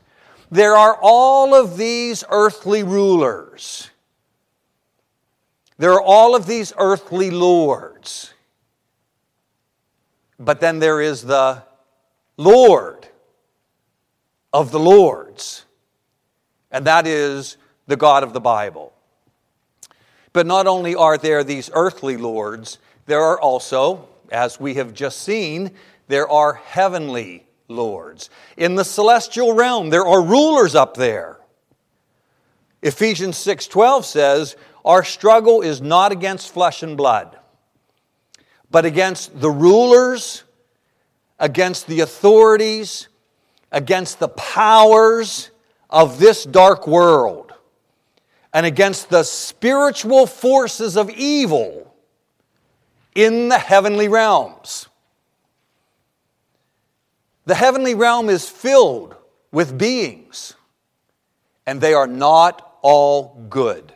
There 0.52 0.76
are 0.76 0.98
all 1.02 1.54
of 1.54 1.78
these 1.78 2.24
earthly 2.30 2.84
rulers. 2.84 3.90
There 5.78 5.94
are 5.94 6.02
all 6.02 6.36
of 6.36 6.46
these 6.46 6.72
earthly 6.78 7.32
lords. 7.32 8.34
But 10.40 10.60
then 10.60 10.80
there 10.80 11.02
is 11.02 11.24
the 11.24 11.64
Lord 12.38 13.08
of 14.52 14.72
the 14.72 14.80
Lords, 14.80 15.66
and 16.72 16.86
that 16.86 17.08
is 17.08 17.58
the 17.88 17.96
God 17.96 18.24
of 18.24 18.34
the 18.34 18.40
Bible. 18.40 18.94
But 20.32 20.46
not 20.48 20.68
only 20.68 20.96
are 20.96 21.18
there 21.18 21.44
these 21.44 21.70
earthly 21.74 22.18
lords, 22.18 22.80
there 23.06 23.22
are 23.22 23.40
also, 23.40 24.08
as 24.32 24.60
we 24.60 24.76
have 24.76 24.94
just 24.94 25.22
seen, 25.22 25.72
there 26.08 26.28
are 26.30 26.54
heavenly 26.54 27.46
lords. 27.68 28.30
In 28.58 28.76
the 28.76 28.86
celestial 28.86 29.54
realm, 29.54 29.90
there 29.90 30.06
are 30.06 30.22
rulers 30.22 30.76
up 30.76 30.96
there. 30.96 31.40
Ephesians 32.82 33.38
6:12 33.38 34.06
says, 34.06 34.56
"Our 34.84 35.04
struggle 35.04 35.62
is 35.62 35.82
not 35.82 36.12
against 36.12 36.52
flesh 36.52 36.84
and 36.84 36.98
blood, 36.98 37.38
but 38.70 38.86
against 38.86 39.40
the 39.40 39.50
rulers, 39.50 40.44
against 41.40 41.88
the 41.88 42.02
authorities, 42.02 43.08
against 43.72 44.20
the 44.20 44.28
powers 44.30 45.50
of 45.90 46.20
this 46.20 46.44
dark 46.44 46.86
world, 46.88 47.54
and 48.54 48.66
against 48.66 49.10
the 49.10 49.24
spiritual 49.24 50.28
forces 50.28 50.98
of 50.98 51.10
evil 51.10 51.93
in 53.16 53.50
the 53.50 53.58
heavenly 53.58 54.08
realms. 54.08 54.88
The 57.46 57.56
heavenly 57.56 57.96
realm 57.96 58.30
is 58.30 58.48
filled 58.48 59.16
with 59.52 59.78
beings, 59.78 60.56
and 61.66 61.82
they 61.82 61.94
are 61.94 62.08
not 62.08 62.78
all 62.82 63.46
good. 63.50 63.94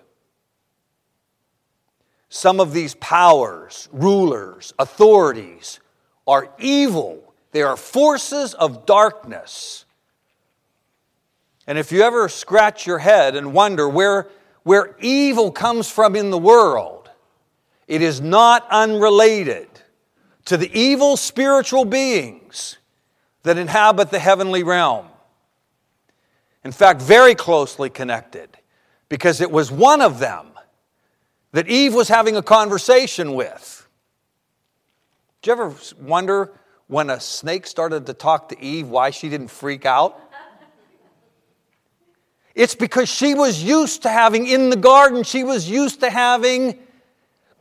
Some 2.29 2.59
of 2.59 2.73
these 2.73 2.93
powers, 2.95 3.87
rulers, 3.91 4.73
authorities 4.77 5.79
are 6.27 6.49
evil. 6.59 7.33
They 7.51 7.63
are 7.63 7.77
forces 7.77 8.53
of 8.53 8.85
darkness. 8.85 9.85
And 11.65 11.77
if 11.77 11.91
you 11.91 12.01
ever 12.01 12.29
scratch 12.29 12.85
your 12.85 12.99
head 12.99 13.35
and 13.35 13.53
wonder 13.53 13.87
where, 13.87 14.27
where 14.63 14.95
evil 14.99 15.51
comes 15.51 15.89
from 15.89 16.15
in 16.15 16.29
the 16.29 16.37
world, 16.37 16.96
it 17.87 18.01
is 18.01 18.19
not 18.21 18.67
unrelated 18.69 19.67
to 20.45 20.57
the 20.57 20.71
evil 20.77 21.17
spiritual 21.17 21.85
beings 21.85 22.77
that 23.43 23.57
inhabit 23.57 24.11
the 24.11 24.19
heavenly 24.19 24.63
realm. 24.63 25.07
In 26.63 26.71
fact, 26.71 27.01
very 27.01 27.33
closely 27.33 27.89
connected, 27.89 28.57
because 29.09 29.39
it 29.39 29.51
was 29.51 29.71
one 29.71 30.01
of 30.01 30.19
them 30.19 30.47
that 31.53 31.67
Eve 31.67 31.93
was 31.93 32.09
having 32.09 32.35
a 32.35 32.41
conversation 32.41 33.33
with. 33.33 33.87
Did 35.41 35.47
you 35.47 35.53
ever 35.53 35.75
wonder 36.01 36.51
when 36.87 37.09
a 37.09 37.19
snake 37.19 37.67
started 37.67 38.05
to 38.07 38.13
talk 38.13 38.49
to 38.49 38.61
Eve 38.61 38.89
why 38.89 39.11
she 39.11 39.29
didn't 39.29 39.47
freak 39.47 39.85
out? 39.85 40.19
It's 42.53 42.75
because 42.75 43.07
she 43.07 43.33
was 43.33 43.63
used 43.63 44.01
to 44.03 44.09
having 44.09 44.47
in 44.47 44.69
the 44.69 44.75
garden, 44.75 45.23
she 45.23 45.43
was 45.43 45.69
used 45.69 45.99
to 45.99 46.09
having 46.09 46.79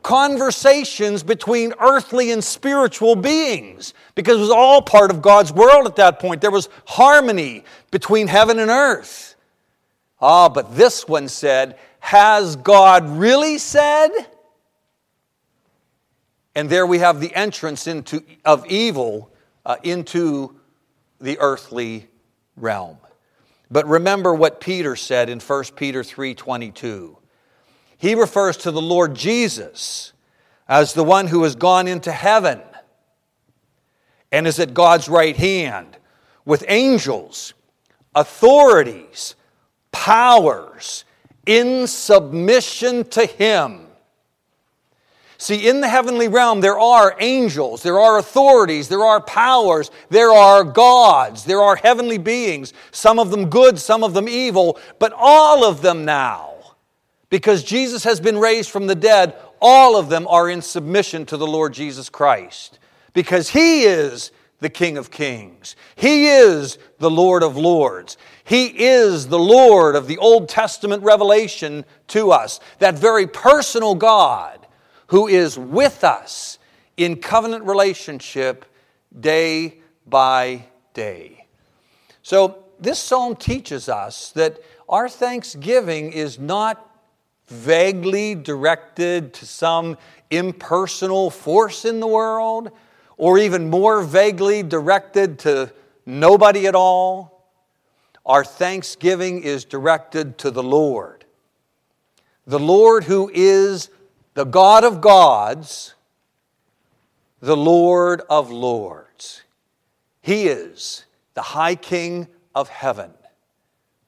conversations 0.07 1.21
between 1.21 1.73
earthly 1.81 2.31
and 2.31 2.41
spiritual 2.41 3.13
beings 3.13 3.93
because 4.15 4.37
it 4.37 4.39
was 4.39 4.49
all 4.49 4.81
part 4.81 5.11
of 5.11 5.21
God's 5.21 5.51
world 5.51 5.85
at 5.85 5.97
that 5.97 6.21
point. 6.21 6.39
There 6.39 6.49
was 6.49 6.69
harmony 6.85 7.65
between 7.91 8.27
heaven 8.27 8.57
and 8.57 8.71
earth. 8.71 9.35
Ah, 10.21 10.47
but 10.47 10.77
this 10.77 11.09
one 11.09 11.27
said, 11.27 11.77
Has 11.99 12.55
God 12.55 13.17
really 13.17 13.57
said? 13.57 14.07
And 16.55 16.69
there 16.69 16.87
we 16.87 16.99
have 16.99 17.19
the 17.19 17.35
entrance 17.35 17.85
into, 17.85 18.23
of 18.45 18.65
evil 18.67 19.29
uh, 19.65 19.75
into 19.83 20.55
the 21.19 21.37
earthly 21.39 22.07
realm. 22.55 22.97
But 23.69 23.85
remember 23.85 24.33
what 24.33 24.61
Peter 24.61 24.95
said 24.95 25.29
in 25.29 25.41
1 25.41 25.63
Peter 25.75 26.01
3:22. 26.01 27.17
He 27.97 28.13
refers 28.13 28.57
to 28.57 28.71
the 28.71 28.81
Lord 28.81 29.15
Jesus 29.15 30.13
as 30.67 30.93
the 30.93 31.03
one 31.03 31.27
who 31.27 31.43
has 31.43 31.55
gone 31.55 31.87
into 31.87 32.11
heaven 32.11 32.61
and 34.31 34.45
is 34.45 34.59
at 34.59 34.73
God's 34.73 35.09
right 35.09 35.35
hand 35.35 35.97
with 36.45 36.63
angels, 36.67 37.53
authorities, 38.13 39.35
powers 39.91 41.05
in 41.45 41.87
submission 41.87 43.03
to 43.05 43.25
Him. 43.25 43.87
See, 45.39 45.67
in 45.67 45.81
the 45.81 45.87
heavenly 45.87 46.27
realm, 46.27 46.61
there 46.61 46.79
are 46.79 47.15
angels, 47.19 47.83
there 47.83 47.99
are 47.99 48.17
authorities, 48.17 48.89
there 48.89 49.03
are 49.03 49.21
powers, 49.21 49.91
there 50.09 50.31
are 50.31 50.63
gods, 50.63 51.45
there 51.45 51.61
are 51.61 51.75
heavenly 51.75 52.17
beings, 52.17 52.73
some 52.91 53.19
of 53.19 53.29
them 53.29 53.49
good, 53.49 53.77
some 53.77 54.03
of 54.03 54.13
them 54.13 54.27
evil, 54.27 54.79
but 54.99 55.13
all 55.15 55.63
of 55.63 55.81
them 55.81 56.05
now 56.05 56.46
because 57.29 57.63
Jesus 57.63 58.03
has 58.03 58.19
been 58.19 58.37
raised 58.37 58.69
from 58.69 58.87
the 58.87 58.95
dead, 58.95 59.35
all 59.61 59.97
of 59.97 60.09
them 60.09 60.27
are 60.27 60.49
in 60.49 60.61
submission 60.61 61.25
to 61.25 61.37
the 61.37 61.47
Lord 61.47 61.73
Jesus 61.73 62.09
Christ. 62.09 62.79
Because 63.13 63.49
He 63.49 63.83
is 63.83 64.31
the 64.59 64.69
King 64.69 64.97
of 64.97 65.11
Kings. 65.11 65.75
He 65.95 66.27
is 66.27 66.77
the 66.99 67.11
Lord 67.11 67.43
of 67.43 67.57
Lords. 67.57 68.17
He 68.43 68.65
is 68.65 69.27
the 69.27 69.39
Lord 69.39 69.95
of 69.95 70.07
the 70.07 70.17
Old 70.17 70.49
Testament 70.49 71.03
revelation 71.03 71.85
to 72.07 72.31
us. 72.31 72.59
That 72.79 72.95
very 72.95 73.27
personal 73.27 73.93
God 73.93 74.65
who 75.07 75.27
is 75.27 75.57
with 75.57 76.03
us 76.03 76.57
in 76.95 77.17
covenant 77.17 77.65
relationship 77.65 78.65
day 79.17 79.79
by 80.05 80.65
day. 80.93 81.45
So, 82.23 82.63
this 82.79 82.99
psalm 82.99 83.35
teaches 83.35 83.89
us 83.89 84.31
that 84.31 84.59
our 84.87 85.09
thanksgiving 85.09 86.11
is 86.11 86.37
not 86.37 86.86
vaguely 87.47 88.35
directed 88.35 89.33
to 89.33 89.45
some 89.45 89.97
impersonal 90.29 91.29
force 91.29 91.85
in 91.85 91.99
the 91.99 92.07
world, 92.07 92.71
or 93.17 93.37
even 93.39 93.69
more 93.69 94.03
vaguely 94.03 94.61
directed 94.63 95.39
to 95.39 95.71
nobody 96.05 96.67
at 96.67 96.75
all. 96.75 97.49
Our 98.25 98.43
thanksgiving 98.43 99.43
is 99.43 99.65
directed 99.65 100.37
to 100.39 100.51
the 100.51 100.63
Lord. 100.63 101.25
The 102.45 102.59
Lord 102.59 103.05
who 103.05 103.31
is 103.33 103.89
the 104.33 104.43
God 104.43 104.83
of 104.83 105.01
gods, 105.01 105.95
the 107.39 107.57
Lord 107.57 108.21
of 108.29 108.51
lords. 108.51 109.43
He 110.21 110.47
is 110.47 111.05
the 111.33 111.41
High 111.41 111.75
King 111.75 112.27
of 112.53 112.69
heaven 112.69 113.11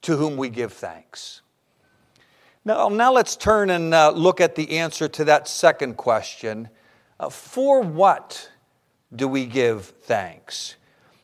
to 0.01 0.17
whom 0.17 0.37
we 0.37 0.49
give 0.49 0.73
thanks. 0.73 1.41
Now, 2.65 2.89
now 2.89 3.13
let's 3.13 3.35
turn 3.35 3.69
and 3.69 3.93
uh, 3.93 4.11
look 4.11 4.41
at 4.41 4.55
the 4.55 4.77
answer 4.77 5.07
to 5.07 5.25
that 5.25 5.47
second 5.47 5.95
question. 5.95 6.69
Uh, 7.19 7.29
for 7.29 7.81
what 7.81 8.49
do 9.15 9.27
we 9.27 9.45
give 9.45 9.85
thanks? 10.03 10.75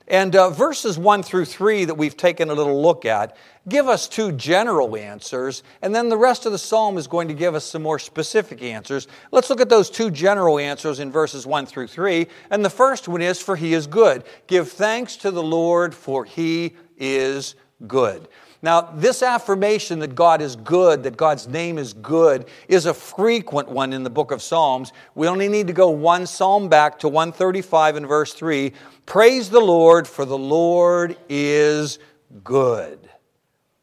And 0.07 0.35
uh, 0.35 0.51
verses 0.51 0.99
1 0.99 1.23
through 1.23 1.45
3 1.45 1.85
that 1.85 1.95
we've 1.95 2.15
taken 2.15 2.49
a 2.49 2.53
little 2.53 2.81
look 2.81 3.05
at 3.05 3.35
give 3.67 3.87
us 3.87 4.07
two 4.07 4.31
general 4.31 4.95
answers, 4.95 5.63
and 5.81 5.95
then 5.95 6.07
the 6.07 6.17
rest 6.17 6.45
of 6.45 6.51
the 6.51 6.57
psalm 6.57 6.99
is 6.99 7.07
going 7.07 7.27
to 7.27 7.33
give 7.33 7.55
us 7.55 7.65
some 7.65 7.81
more 7.81 7.97
specific 7.97 8.61
answers. 8.61 9.07
Let's 9.31 9.49
look 9.49 9.59
at 9.59 9.69
those 9.69 9.89
two 9.89 10.11
general 10.11 10.59
answers 10.59 10.99
in 10.99 11.11
verses 11.11 11.47
1 11.47 11.65
through 11.65 11.87
3. 11.87 12.27
And 12.51 12.63
the 12.63 12.69
first 12.69 13.07
one 13.07 13.23
is, 13.23 13.41
For 13.41 13.55
he 13.55 13.73
is 13.73 13.87
good. 13.87 14.23
Give 14.45 14.71
thanks 14.71 15.17
to 15.17 15.31
the 15.31 15.41
Lord, 15.41 15.95
for 15.95 16.25
he 16.25 16.75
is 16.97 17.55
good. 17.87 18.27
Now, 18.65 18.81
this 18.81 19.21
affirmation 19.21 19.99
that 19.99 20.15
God 20.15 20.41
is 20.41 20.55
good, 20.55 21.03
that 21.03 21.15
God's 21.15 21.47
name 21.47 21.77
is 21.77 21.93
good, 21.93 22.47
is 22.67 22.87
a 22.87 22.95
frequent 22.95 23.69
one 23.69 23.93
in 23.93 24.01
the 24.01 24.09
book 24.09 24.31
of 24.31 24.41
Psalms. 24.41 24.91
We 25.13 25.27
only 25.27 25.47
need 25.47 25.67
to 25.67 25.73
go 25.73 25.91
one 25.91 26.25
psalm 26.25 26.67
back 26.67 26.97
to 27.01 27.07
135 27.07 27.95
and 27.95 28.07
verse 28.07 28.33
3. 28.33 28.73
Praise 29.05 29.51
the 29.51 29.59
Lord, 29.59 30.07
for 30.07 30.25
the 30.25 30.39
Lord 30.39 31.15
is 31.29 31.99
good. 32.43 33.07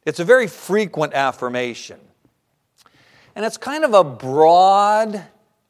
It's 0.05 0.18
a 0.18 0.25
very 0.25 0.49
frequent 0.49 1.14
affirmation. 1.14 2.01
And 3.37 3.45
it's 3.45 3.59
kind 3.59 3.85
of 3.85 3.95
a 3.95 4.03
broad 4.03 5.23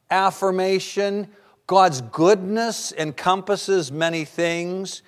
affirmation. 0.09 1.27
God's 1.67 2.01
goodness 2.01 2.91
encompasses 2.93 3.91
many 3.91 4.25
things. 4.25 5.03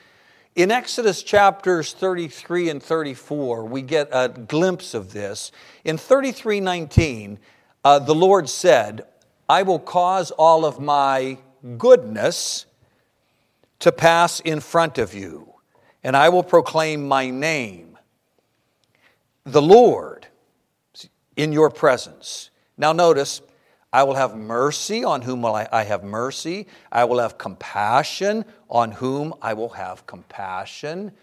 In 0.56 0.72
Exodus 0.72 1.22
chapters 1.22 1.92
33 1.92 2.70
and 2.70 2.82
34, 2.82 3.66
we 3.66 3.82
get 3.82 4.08
a 4.14 4.30
glimpse 4.30 4.94
of 4.94 5.12
this. 5.12 5.52
In 5.84 5.98
33:19, 5.98 7.40
uh, 7.84 8.00
the 8.00 8.16
Lord 8.16 8.48
said, 8.48 9.06
I 9.50 9.64
will 9.64 9.80
cause 9.80 10.32
all 10.32 10.64
of 10.64 10.80
my 10.80 11.40
goodness 11.78 12.66
to 13.80 13.92
pass 13.92 14.40
in 14.40 14.62
front 14.62 14.98
of 14.98 15.14
you, 15.14 15.56
and 16.06 16.16
I 16.16 16.30
will 16.30 16.44
proclaim 16.44 17.06
my 17.06 17.30
name, 17.30 17.98
the 19.44 19.62
Lord, 19.62 20.28
in 21.36 21.52
your 21.52 21.70
presence. 21.70 22.50
Now, 22.78 22.94
notice, 22.94 23.42
I 23.96 24.04
will 24.04 24.16
have 24.16 24.36
mercy 24.36 25.06
on 25.06 25.22
whom 25.22 25.46
I 25.46 25.84
have 25.86 26.04
mercy. 26.04 26.68
I 26.92 27.06
will 27.06 27.20
have 27.20 27.38
compassion 27.38 28.44
on 28.70 28.92
whom 28.92 29.34
I 29.42 29.54
will 29.54 29.70
have 29.70 30.06
compassion. 30.06 31.14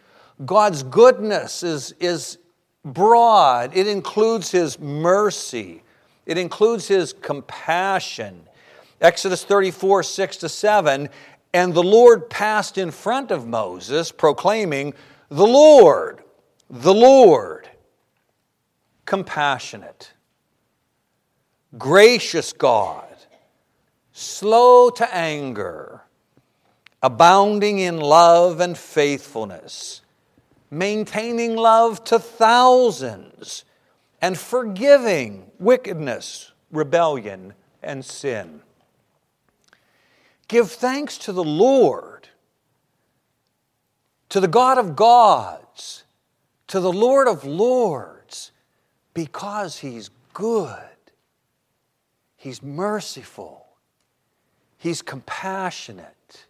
God's 0.46 0.82
goodness 0.82 1.62
is, 1.62 1.94
is 2.00 2.38
broad, 2.82 3.76
it 3.76 3.87
includes 3.87 4.50
His 4.50 4.80
mercy, 4.80 5.82
it 6.24 6.38
includes 6.38 6.88
His 6.88 7.12
compassion. 7.12 8.40
Exodus 9.02 9.44
34, 9.44 10.02
6 10.02 10.37
to 10.38 10.48
7. 10.48 11.11
And 11.52 11.74
the 11.74 11.82
Lord 11.82 12.30
passed 12.30 12.78
in 12.78 12.90
front 12.90 13.30
of 13.30 13.46
Moses, 13.46 14.11
proclaiming, 14.11 14.94
The 15.28 15.46
Lord, 15.46 16.22
the 16.70 16.94
Lord, 16.94 17.68
compassionate 19.04 20.12
gracious 21.76 22.52
God, 22.52 23.06
slow 24.12 24.90
to 24.90 25.14
anger, 25.14 26.02
abounding 27.02 27.78
in 27.78 27.98
love 27.98 28.61
and 28.61 28.76
faithfulness, 28.76 30.02
maintaining 30.70 31.56
love 31.56 32.04
to 32.04 32.18
thousands, 32.18 33.64
and 34.20 34.38
forgiving 34.38 35.50
wickedness, 35.58 36.52
rebellion, 36.70 37.54
and 37.82 38.04
sin. 38.04 38.61
Give 40.46 40.70
thanks 40.70 41.18
to 41.18 41.32
the 41.32 41.42
Lord, 41.42 42.28
to 44.28 44.38
the 44.38 44.48
God 44.48 44.78
of 44.78 44.94
gods, 44.94 46.04
to 46.68 46.78
the 46.78 46.92
Lord 46.92 47.26
of 47.26 47.44
lords, 47.44 48.52
because 49.14 49.78
He's 49.78 50.11
good. 50.32 50.91
He's 52.42 52.61
merciful. 52.61 53.66
He's 54.76 55.00
compassionate. 55.00 56.46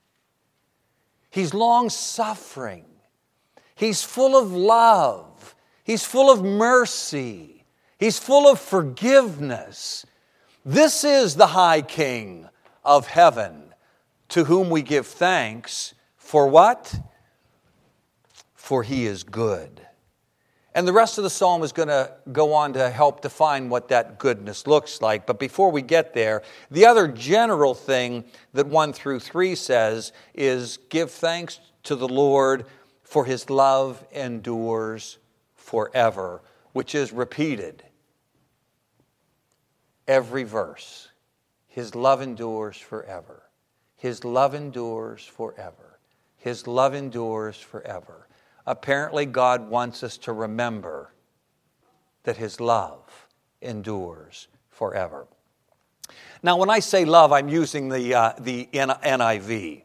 He's 1.29 1.53
long 1.53 1.91
suffering. 1.91 2.87
He's 3.75 4.03
full 4.03 4.35
of 4.35 4.51
love. 4.51 5.55
He's 5.85 6.03
full 6.03 6.31
of 6.31 6.43
mercy. 6.43 7.67
He's 7.99 8.19
full 8.19 8.51
of 8.51 8.59
forgiveness. 8.59 10.07
This 10.65 11.05
is 11.05 11.35
the 11.35 11.49
high 11.49 11.83
king 11.83 12.49
of 12.83 13.09
heaven 13.09 13.75
to 14.31 14.45
whom 14.45 14.71
we 14.71 14.81
give 14.81 15.07
thanks 15.07 15.93
for 16.17 16.47
what? 16.47 16.99
For 18.55 18.83
he 18.83 19.05
is 19.05 19.25
good. 19.25 19.87
And 20.75 20.89
the 20.89 20.93
rest 20.93 21.19
of 21.19 21.25
the 21.25 21.31
psalm 21.31 21.63
is 21.63 21.73
going 21.73 21.89
to 21.89 22.13
go 22.33 22.55
on 22.55 22.73
to 22.73 22.89
help 22.89 23.21
define 23.21 23.69
what 23.69 23.89
that 23.89 24.19
goodness 24.19 24.67
looks 24.67 25.03
like. 25.03 25.27
But 25.27 25.39
before 25.39 25.71
we 25.71 25.83
get 25.83 26.15
there, 26.15 26.43
the 26.71 26.87
other 26.87 27.09
general 27.09 27.75
thing 27.75 28.25
that 28.55 28.67
1 28.67 28.93
through 28.95 29.21
3 29.21 29.55
says 29.55 30.13
is 30.35 30.79
give 30.89 31.11
thanks 31.11 31.61
to 31.85 31.95
the 31.95 32.09
Lord 32.09 32.65
for 33.03 33.27
his 33.27 33.51
love 33.51 34.03
endures 34.13 35.19
forever, 35.55 36.41
which 36.73 36.95
is 36.95 37.13
repeated 37.13 37.83
every 40.09 40.45
verse. 40.45 41.09
His 41.69 41.95
love 41.95 42.23
endures 42.23 42.77
forever. 42.77 43.43
His 43.97 44.25
love 44.25 44.55
endures 44.55 45.25
forever. 45.25 45.99
His 46.37 46.67
love 46.67 46.95
endures 46.95 47.57
forever. 47.57 48.22
Apparently, 48.67 49.27
God 49.27 49.69
wants 49.69 50.03
us 50.03 50.17
to 50.19 50.33
remember 50.33 51.13
that 52.25 52.37
His 52.37 52.61
love 52.61 53.29
endures 53.61 54.49
forever. 54.71 55.27
Now, 56.43 56.57
when 56.57 56.71
I 56.71 56.81
say 56.81 57.05
love, 57.05 57.33
I'm 57.33 57.49
using 57.49 57.89
the, 57.89 58.15
uh, 58.15 58.33
the 58.39 58.69
NIV. 58.73 59.83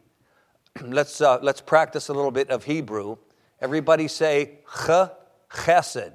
let's, 0.82 1.20
uh, 1.20 1.38
let's 1.42 1.60
practice 1.60 2.08
a 2.08 2.12
little 2.12 2.30
bit 2.30 2.50
of 2.50 2.64
Hebrew. 2.64 3.16
Everybody 3.60 4.08
say 4.08 4.58
ch, 4.66 4.90
chesed. 5.50 6.12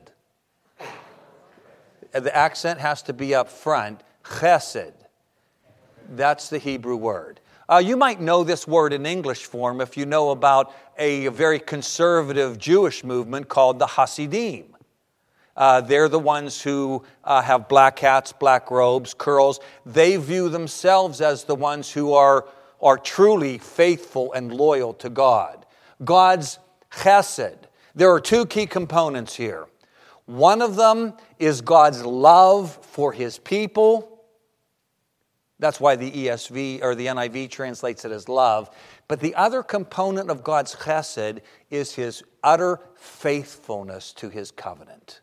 The 2.11 2.35
accent 2.35 2.79
has 2.79 3.01
to 3.03 3.13
be 3.13 3.33
up 3.33 3.49
front. 3.49 4.01
Chesed. 4.23 4.93
That's 6.09 6.49
the 6.49 6.59
Hebrew 6.59 6.95
word. 6.95 7.39
Uh, 7.69 7.77
you 7.77 7.95
might 7.95 8.19
know 8.19 8.43
this 8.43 8.67
word 8.67 8.91
in 8.91 9.05
English 9.05 9.45
form 9.45 9.79
if 9.79 9.95
you 9.95 10.05
know 10.05 10.31
about 10.31 10.73
a 10.97 11.27
very 11.29 11.59
conservative 11.59 12.57
Jewish 12.57 13.03
movement 13.03 13.47
called 13.47 13.79
the 13.79 13.87
Hasidim. 13.87 14.75
Uh, 15.55 15.81
they're 15.81 16.09
the 16.09 16.19
ones 16.19 16.61
who 16.61 17.03
uh, 17.23 17.41
have 17.41 17.69
black 17.69 17.99
hats, 17.99 18.33
black 18.33 18.69
robes, 18.69 19.13
curls. 19.13 19.59
They 19.85 20.17
view 20.17 20.49
themselves 20.49 21.21
as 21.21 21.45
the 21.45 21.55
ones 21.55 21.91
who 21.91 22.13
are, 22.13 22.47
are 22.81 22.97
truly 22.97 23.59
faithful 23.59 24.33
and 24.33 24.53
loyal 24.53 24.93
to 24.95 25.09
God. 25.09 25.65
God's 26.03 26.59
chesed. 26.91 27.57
There 27.95 28.11
are 28.11 28.19
two 28.19 28.45
key 28.45 28.65
components 28.65 29.35
here. 29.35 29.67
One 30.25 30.61
of 30.61 30.75
them 30.75 31.13
is 31.37 31.61
God's 31.61 32.03
love 32.03 32.77
for 32.81 33.13
his 33.13 33.37
people 33.37 34.12
that's 35.63 35.79
why 35.79 35.95
the 35.95 36.11
ESV 36.11 36.83
or 36.83 36.93
the 36.93 37.05
NIV 37.05 37.49
translates 37.49 38.03
it 38.03 38.11
as 38.11 38.27
love. 38.27 38.69
But 39.07 39.21
the 39.21 39.33
other 39.35 39.63
component 39.63 40.29
of 40.29 40.43
God's 40.43 40.75
chesed 40.75 41.39
is 41.69 41.95
his 41.95 42.21
utter 42.43 42.81
faithfulness 42.95 44.11
to 44.15 44.27
his 44.27 44.51
covenant. 44.51 45.21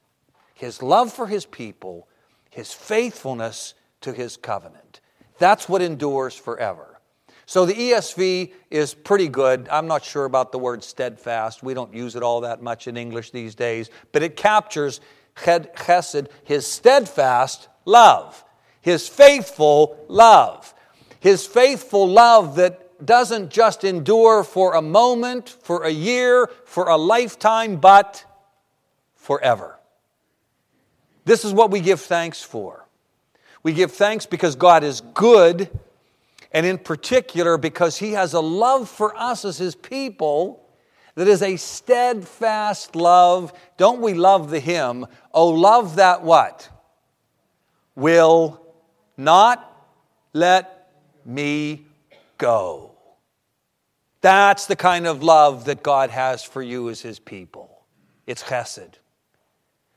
His 0.55 0.83
love 0.83 1.13
for 1.13 1.27
his 1.27 1.45
people, 1.45 2.09
his 2.49 2.73
faithfulness 2.73 3.75
to 4.01 4.15
his 4.15 4.39
covenant. 4.39 5.03
That's 5.37 5.69
what 5.69 5.83
endures 5.83 6.35
forever. 6.37 7.03
So 7.45 7.67
the 7.67 7.75
ESV 7.75 8.55
is 8.71 8.95
pretty 8.95 9.29
good. 9.29 9.69
I'm 9.71 9.89
not 9.89 10.03
sure 10.03 10.25
about 10.25 10.53
the 10.53 10.59
word 10.59 10.83
steadfast. 10.83 11.63
We 11.63 11.75
don't 11.75 11.93
use 11.93 12.17
it 12.17 12.23
all 12.23 12.41
that 12.41 12.63
much 12.63 12.89
in 12.89 12.97
English 12.97 13.31
these 13.31 13.55
days, 13.55 13.91
but 14.13 14.23
it 14.23 14.37
captures 14.37 15.03
chesed, 15.37 16.29
his 16.45 16.67
steadfast 16.67 17.69
love 17.85 18.43
his 18.81 19.09
faithful 19.09 20.05
love. 20.09 20.75
His 21.21 21.47
faithful 21.47 22.09
love 22.09 22.57
that 22.57 23.05
doesn't 23.05 23.51
just 23.51 23.85
endure 23.85 24.45
for 24.45 24.75
a 24.75 24.83
moment, 24.83 25.49
for 25.49 25.85
a 25.85 25.91
year, 25.91 26.51
for 26.65 26.89
a 26.89 26.97
lifetime, 26.97 27.77
but 27.77 28.25
forever. 29.15 29.79
This 31.25 31.45
is 31.45 31.53
what 31.53 31.71
we 31.71 31.81
give 31.81 32.01
thanks 32.01 32.43
for. 32.43 32.87
We 33.63 33.73
give 33.73 33.93
thanks 33.93 34.25
because 34.25 34.57
God 34.57 34.83
is 34.83 35.03
good, 35.13 35.69
and 36.53 36.65
in 36.65 36.79
particular 36.79 37.59
because 37.59 37.99
He 37.99 38.13
has 38.13 38.33
a 38.33 38.41
love 38.41 38.89
for 38.89 39.17
us 39.17 39.45
as 39.45 39.59
His 39.59 39.75
people 39.75 40.67
that 41.15 41.29
is 41.29 41.43
a 41.43 41.57
steadfast 41.57 42.97
love. 42.97 43.53
Don't 43.77 44.01
we 44.01 44.15
love 44.15 44.51
the 44.51 44.61
hymn? 44.61 45.07
Oh, 45.35 45.49
love 45.49 45.97
that 45.97 46.23
what? 46.23 46.71
Will 47.95 48.61
not 49.25 49.67
let 50.33 50.93
me 51.25 51.87
go. 52.39 52.93
That's 54.21 54.67
the 54.67 54.77
kind 54.77 55.07
of 55.07 55.23
love 55.23 55.67
that 55.67 55.83
God 55.83 56.11
has 56.11 56.43
for 56.43 56.63
you 56.63 56.91
as 56.91 57.01
His 57.01 57.19
people. 57.19 57.85
It's 58.27 58.43
chesed. 58.43 58.95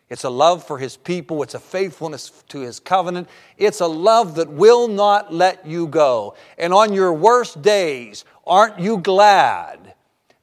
It's 0.09 0.23
a 0.23 0.29
love 0.29 0.63
for 0.65 0.77
His 0.77 0.95
people. 0.95 1.43
It's 1.43 1.55
a 1.55 1.59
faithfulness 1.59 2.43
to 2.49 2.59
His 2.59 2.79
covenant. 2.79 3.27
It's 3.57 3.79
a 3.79 3.87
love 3.87 4.35
that 4.35 4.49
will 4.49 4.87
not 4.87 5.33
let 5.33 5.65
you 5.65 5.87
go. 5.87 6.35
And 6.57 6.73
on 6.73 6.93
your 6.93 7.13
worst 7.13 7.61
days, 7.61 8.25
aren't 8.45 8.79
you 8.79 8.97
glad 8.97 9.93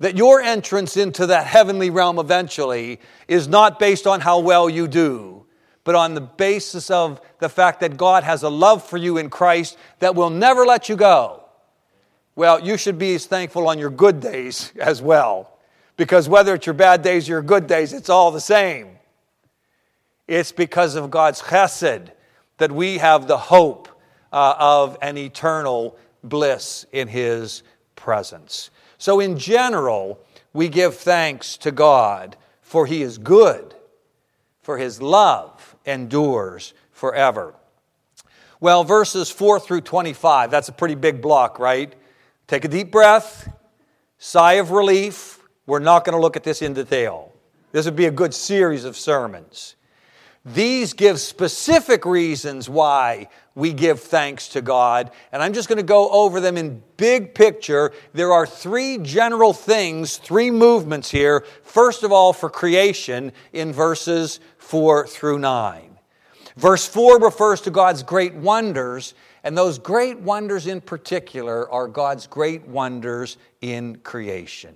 that 0.00 0.16
your 0.16 0.40
entrance 0.40 0.96
into 0.96 1.26
that 1.26 1.46
heavenly 1.46 1.90
realm 1.90 2.18
eventually 2.18 3.00
is 3.28 3.46
not 3.46 3.78
based 3.78 4.06
on 4.06 4.20
how 4.20 4.40
well 4.40 4.68
you 4.68 4.88
do, 4.88 5.39
but 5.90 5.96
on 5.96 6.14
the 6.14 6.20
basis 6.20 6.88
of 6.88 7.20
the 7.40 7.48
fact 7.48 7.80
that 7.80 7.96
God 7.96 8.22
has 8.22 8.44
a 8.44 8.48
love 8.48 8.88
for 8.88 8.96
you 8.96 9.18
in 9.18 9.28
Christ 9.28 9.76
that 9.98 10.14
will 10.14 10.30
never 10.30 10.64
let 10.64 10.88
you 10.88 10.94
go. 10.94 11.42
Well, 12.36 12.64
you 12.64 12.76
should 12.76 12.96
be 12.96 13.16
as 13.16 13.26
thankful 13.26 13.66
on 13.66 13.76
your 13.76 13.90
good 13.90 14.20
days 14.20 14.70
as 14.80 15.02
well, 15.02 15.58
because 15.96 16.28
whether 16.28 16.54
it's 16.54 16.64
your 16.64 16.74
bad 16.74 17.02
days 17.02 17.28
or 17.28 17.32
your 17.32 17.42
good 17.42 17.66
days, 17.66 17.92
it's 17.92 18.08
all 18.08 18.30
the 18.30 18.40
same. 18.40 19.00
It's 20.28 20.52
because 20.52 20.94
of 20.94 21.10
God's 21.10 21.42
chesed 21.42 22.12
that 22.58 22.70
we 22.70 22.98
have 22.98 23.26
the 23.26 23.38
hope 23.38 23.88
uh, 24.32 24.54
of 24.60 24.96
an 25.02 25.18
eternal 25.18 25.98
bliss 26.22 26.86
in 26.92 27.08
His 27.08 27.64
presence. 27.96 28.70
So, 28.96 29.18
in 29.18 29.36
general, 29.36 30.20
we 30.52 30.68
give 30.68 30.94
thanks 30.94 31.56
to 31.56 31.72
God 31.72 32.36
for 32.62 32.86
He 32.86 33.02
is 33.02 33.18
good, 33.18 33.74
for 34.62 34.78
His 34.78 35.02
love 35.02 35.49
endures 35.84 36.74
forever. 36.92 37.54
Well, 38.60 38.84
verses 38.84 39.30
4 39.30 39.58
through 39.60 39.80
25, 39.82 40.50
that's 40.50 40.68
a 40.68 40.72
pretty 40.72 40.94
big 40.94 41.22
block, 41.22 41.58
right? 41.58 41.94
Take 42.46 42.64
a 42.64 42.68
deep 42.68 42.90
breath, 42.90 43.50
sigh 44.18 44.54
of 44.54 44.70
relief. 44.70 45.38
We're 45.66 45.78
not 45.78 46.04
going 46.04 46.14
to 46.14 46.20
look 46.20 46.36
at 46.36 46.44
this 46.44 46.62
in 46.62 46.74
detail. 46.74 47.32
This 47.72 47.86
would 47.86 47.96
be 47.96 48.06
a 48.06 48.10
good 48.10 48.34
series 48.34 48.84
of 48.84 48.96
sermons. 48.96 49.76
These 50.44 50.94
give 50.94 51.20
specific 51.20 52.06
reasons 52.06 52.68
why 52.68 53.28
we 53.54 53.74
give 53.74 54.00
thanks 54.00 54.48
to 54.48 54.62
God. 54.62 55.10
And 55.32 55.42
I'm 55.42 55.52
just 55.52 55.68
going 55.68 55.76
to 55.76 55.82
go 55.82 56.08
over 56.08 56.40
them 56.40 56.56
in 56.56 56.82
big 56.96 57.34
picture. 57.34 57.92
There 58.14 58.32
are 58.32 58.46
three 58.46 58.96
general 58.98 59.52
things, 59.52 60.16
three 60.16 60.50
movements 60.50 61.10
here. 61.10 61.44
First 61.62 62.04
of 62.04 62.10
all, 62.10 62.32
for 62.32 62.48
creation 62.48 63.32
in 63.52 63.72
verses 63.72 64.40
4 64.58 65.06
through 65.06 65.40
9. 65.40 65.98
Verse 66.56 66.86
4 66.86 67.20
refers 67.20 67.60
to 67.62 67.70
God's 67.70 68.02
great 68.02 68.34
wonders, 68.34 69.14
and 69.44 69.56
those 69.56 69.78
great 69.78 70.20
wonders 70.20 70.66
in 70.66 70.80
particular 70.80 71.70
are 71.70 71.86
God's 71.86 72.26
great 72.26 72.66
wonders 72.66 73.36
in 73.60 73.96
creation. 73.96 74.74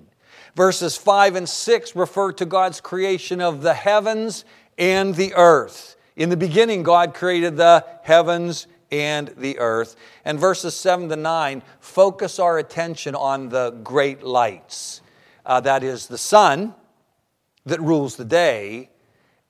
Verses 0.56 0.96
5 0.96 1.36
and 1.36 1.48
6 1.48 1.96
refer 1.96 2.32
to 2.32 2.46
God's 2.46 2.80
creation 2.80 3.40
of 3.40 3.62
the 3.62 3.74
heavens 3.74 4.44
and 4.78 5.14
the 5.14 5.34
earth. 5.34 5.96
In 6.16 6.28
the 6.28 6.36
beginning, 6.36 6.82
God 6.82 7.14
created 7.14 7.56
the 7.56 7.84
heavens 8.02 8.66
and 8.90 9.28
the 9.36 9.58
earth. 9.58 9.96
And 10.24 10.38
verses 10.38 10.74
7 10.76 11.08
to 11.08 11.16
9 11.16 11.62
focus 11.80 12.38
our 12.38 12.58
attention 12.58 13.14
on 13.14 13.48
the 13.48 13.70
great 13.70 14.22
lights. 14.22 15.00
Uh, 15.44 15.60
that 15.60 15.82
is, 15.82 16.06
the 16.06 16.18
sun 16.18 16.74
that 17.66 17.80
rules 17.80 18.16
the 18.16 18.24
day, 18.24 18.90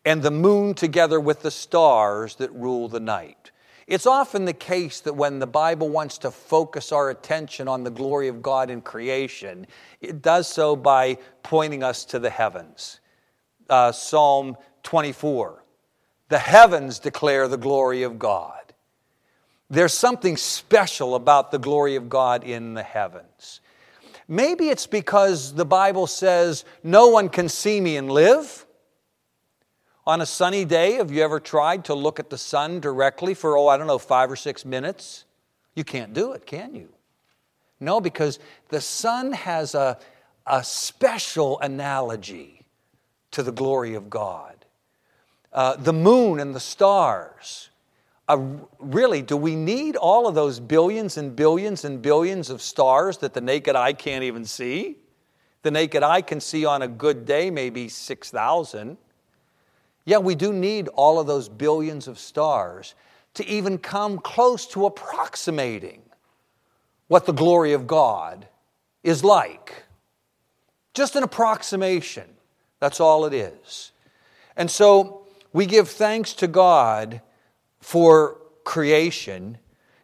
and 0.05 0.23
the 0.23 0.31
moon 0.31 0.75
together 0.75 1.19
with 1.19 1.43
the 1.43 1.51
stars 1.51 2.37
that 2.37 2.53
rule 2.53 2.89
the 2.89 3.01
night. 3.01 3.51
It's 3.87 4.07
often 4.07 4.45
the 4.45 4.55
case 4.55 5.01
that 5.01 5.15
when 5.15 5.39
the 5.41 5.47
Bible 5.47 5.89
wants 5.89 6.19
to 6.19 6.31
focus 6.31 6.91
our 6.91 7.11
attention 7.11 7.69
on 7.69 7.85
the 7.85 7.91
glory 7.91 8.29
of 8.29 8.41
God 8.41 8.71
in 8.71 8.81
creation, 8.81 9.67
it 10.01 10.23
does 10.23 10.49
so 10.49 10.75
by 10.75 11.19
pointing 11.43 11.83
us 11.83 12.05
to 12.07 12.19
the 12.19 12.31
heavens. 12.31 13.01
Uh, 13.69 13.93
Psalm 13.93 14.57
24. 14.85 15.63
The 16.29 16.39
heavens 16.39 16.99
declare 16.99 17.49
the 17.49 17.57
glory 17.59 18.03
of 18.03 18.19
God. 18.19 18.61
There's 19.69 19.93
something 19.93 20.37
special 20.37 21.15
about 21.15 21.51
the 21.51 21.59
glory 21.59 21.97
of 21.97 22.09
God 22.09 22.45
in 22.45 22.75
the 22.75 22.83
heavens. 22.83 23.61
Maybe 24.29 24.69
it's 24.69 24.87
because 24.87 25.55
the 25.55 25.65
Bible 25.65 26.07
says, 26.07 26.65
No 26.83 27.09
one 27.09 27.29
can 27.29 27.49
see 27.49 27.81
me 27.81 27.97
and 27.97 28.11
live. 28.11 28.65
On 30.07 30.21
a 30.21 30.27
sunny 30.27 30.65
day, 30.67 30.95
have 30.95 31.11
you 31.11 31.23
ever 31.23 31.41
tried 31.41 31.87
to 31.87 31.95
look 31.95 32.21
at 32.21 32.29
the 32.29 32.39
sun 32.39 32.79
directly 32.79 33.33
for, 33.33 33.57
oh, 33.57 33.69
I 33.69 33.79
don't 33.79 33.87
know, 33.87 33.99
five 33.99 34.31
or 34.31 34.37
six 34.37 34.65
minutes? 34.65 35.25
You 35.75 35.83
can't 35.83 36.13
do 36.13 36.33
it, 36.33 36.47
can 36.47 36.75
you? 36.75 36.91
No, 37.81 38.01
because 38.01 38.39
the 38.69 38.81
sun 38.81 39.33
has 39.33 39.75
a, 39.75 39.99
a 40.47 40.63
special 40.63 41.59
analogy 41.61 42.67
to 43.31 43.43
the 43.43 43.53
glory 43.53 43.95
of 43.95 44.09
God. 44.09 44.54
Uh, 45.55 45.77
the 45.77 45.93
moon 45.93 46.41
and 46.41 46.55
the 46.55 46.61
stars. 46.61 47.71
Uh, 48.27 48.39
really, 48.81 49.23
do 49.23 49.37
we 49.37 49.55
need 49.55 49.95
all 49.95 50.27
of 50.27 50.35
those 50.35 50.59
billions 50.59 51.17
and 51.17 51.37
billions 51.37 51.85
and 51.85 52.03
billions 52.03 52.51
of 52.51 52.61
stars 52.61 53.19
that 53.19 53.35
the 53.35 53.41
naked 53.41 53.77
eye 53.77 53.93
can't 53.93 54.25
even 54.25 54.45
see? 54.45 54.97
The 55.63 55.71
naked 55.71 56.03
eye 56.03 56.23
can 56.23 56.41
see 56.41 56.65
on 56.65 56.83
a 56.83 56.89
good 56.89 57.25
day 57.25 57.51
maybe 57.51 57.89
6,000. 57.89 58.97
Yeah, 60.05 60.19
we 60.19 60.35
do 60.35 60.53
need 60.53 60.89
all 60.89 61.21
of 61.21 61.27
those 61.27 61.49
billions 61.49 62.09
of 62.09 62.19
stars 62.19 62.95
to 63.35 63.47
even 63.47 63.79
come 63.79 64.19
close 64.19 64.67
to 64.69 64.87
approximating 64.87 66.03
what 67.09 67.27
the 67.27 67.33
glory 67.33 67.73
of 67.73 67.87
God 67.87 68.47
is 69.03 69.23
like. 69.23 69.85
Just 70.95 71.17
an 71.17 71.23
approximation. 71.23 72.29
That's 72.81 73.01
all 73.01 73.25
it 73.25 73.35
is. 73.35 73.93
And 74.57 74.71
so 74.71 75.24
we 75.55 75.67
give 75.67 75.89
thanks 75.89 76.35
to 76.35 76.49
God 76.49 77.23
for 77.81 78.41
creation, 78.65 79.57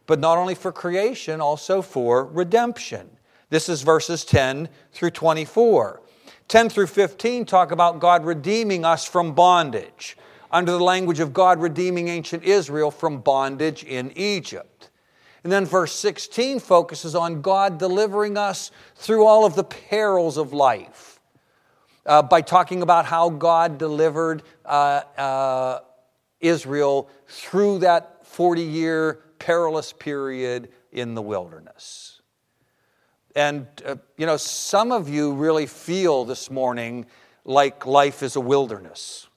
but 0.07 0.19
not 0.19 0.37
only 0.37 0.55
for 0.55 0.71
creation, 0.71 1.41
also 1.41 1.81
for 1.81 2.25
redemption. 2.25 3.09
This 3.49 3.67
is 3.67 3.81
verses 3.81 4.23
10 4.23 4.69
through 4.93 5.11
24. 5.11 6.01
10 6.47 6.69
through 6.69 6.87
15 6.87 7.45
talk 7.45 7.71
about 7.71 7.99
God 7.99 8.23
redeeming 8.23 8.85
us 8.85 9.05
from 9.05 9.33
bondage, 9.33 10.17
under 10.51 10.71
the 10.71 10.83
language 10.83 11.19
of 11.19 11.33
God 11.33 11.59
redeeming 11.59 12.07
ancient 12.07 12.43
Israel 12.43 12.89
from 12.89 13.19
bondage 13.19 13.83
in 13.83 14.17
Egypt. 14.17 14.89
And 15.43 15.51
then 15.51 15.65
verse 15.65 15.93
16 15.93 16.61
focuses 16.61 17.13
on 17.13 17.41
God 17.41 17.77
delivering 17.77 18.37
us 18.37 18.71
through 18.95 19.25
all 19.25 19.45
of 19.45 19.55
the 19.55 19.63
perils 19.65 20.37
of 20.37 20.53
life 20.53 21.10
uh, 22.05 22.21
by 22.21 22.41
talking 22.41 22.81
about 22.81 23.05
how 23.05 23.29
God 23.29 23.77
delivered 23.77 24.43
uh, 24.65 25.01
uh, 25.17 25.79
Israel 26.39 27.09
through 27.27 27.79
that 27.79 28.25
40 28.25 28.61
year 28.61 29.19
perilous 29.39 29.93
period 29.93 30.69
in 30.91 31.15
the 31.15 31.21
wilderness. 31.21 32.21
And, 33.35 33.67
uh, 33.85 33.95
you 34.17 34.25
know, 34.25 34.37
some 34.37 34.91
of 34.91 35.07
you 35.07 35.33
really 35.33 35.65
feel 35.65 36.25
this 36.25 36.51
morning 36.51 37.05
like 37.45 37.85
life 37.85 38.23
is 38.23 38.35
a 38.35 38.41
wilderness. 38.41 39.27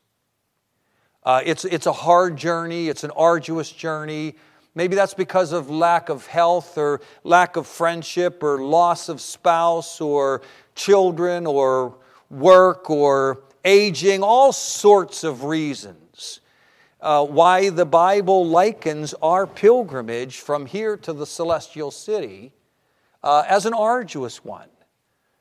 Uh, 1.22 1.40
it's, 1.44 1.64
it's 1.64 1.87
a 1.87 1.92
hard 1.92 2.37
journey, 2.37 2.88
it's 2.88 3.05
an 3.05 3.12
arduous 3.12 3.70
journey. 3.70 4.35
Maybe 4.74 4.96
that's 4.96 5.14
because 5.14 5.53
of 5.53 5.70
lack 5.70 6.09
of 6.09 6.27
health 6.27 6.77
or 6.77 7.00
lack 7.22 7.57
of 7.57 7.66
friendship 7.66 8.42
or 8.42 8.62
loss 8.62 9.09
of 9.09 9.20
spouse 9.20 10.00
or 10.00 10.42
children 10.74 11.46
or 11.46 11.96
work 12.35 12.90
or 12.90 13.44
aging, 13.64 14.23
all 14.23 14.53
sorts 14.53 15.25
of 15.25 15.44
reasons 15.44 16.40
uh, 17.05 17.23
why 17.23 17.68
the 17.68 17.85
Bible 17.85 18.47
likens 18.47 19.14
our 19.23 19.47
pilgrimage 19.47 20.38
from 20.38 20.64
here 20.64 20.97
to 20.97 21.12
the 21.12 21.27
celestial 21.27 21.90
city 21.90 22.51
uh, 23.23 23.44
as 23.47 23.66
an 23.66 23.75
arduous 23.75 24.42
one, 24.42 24.68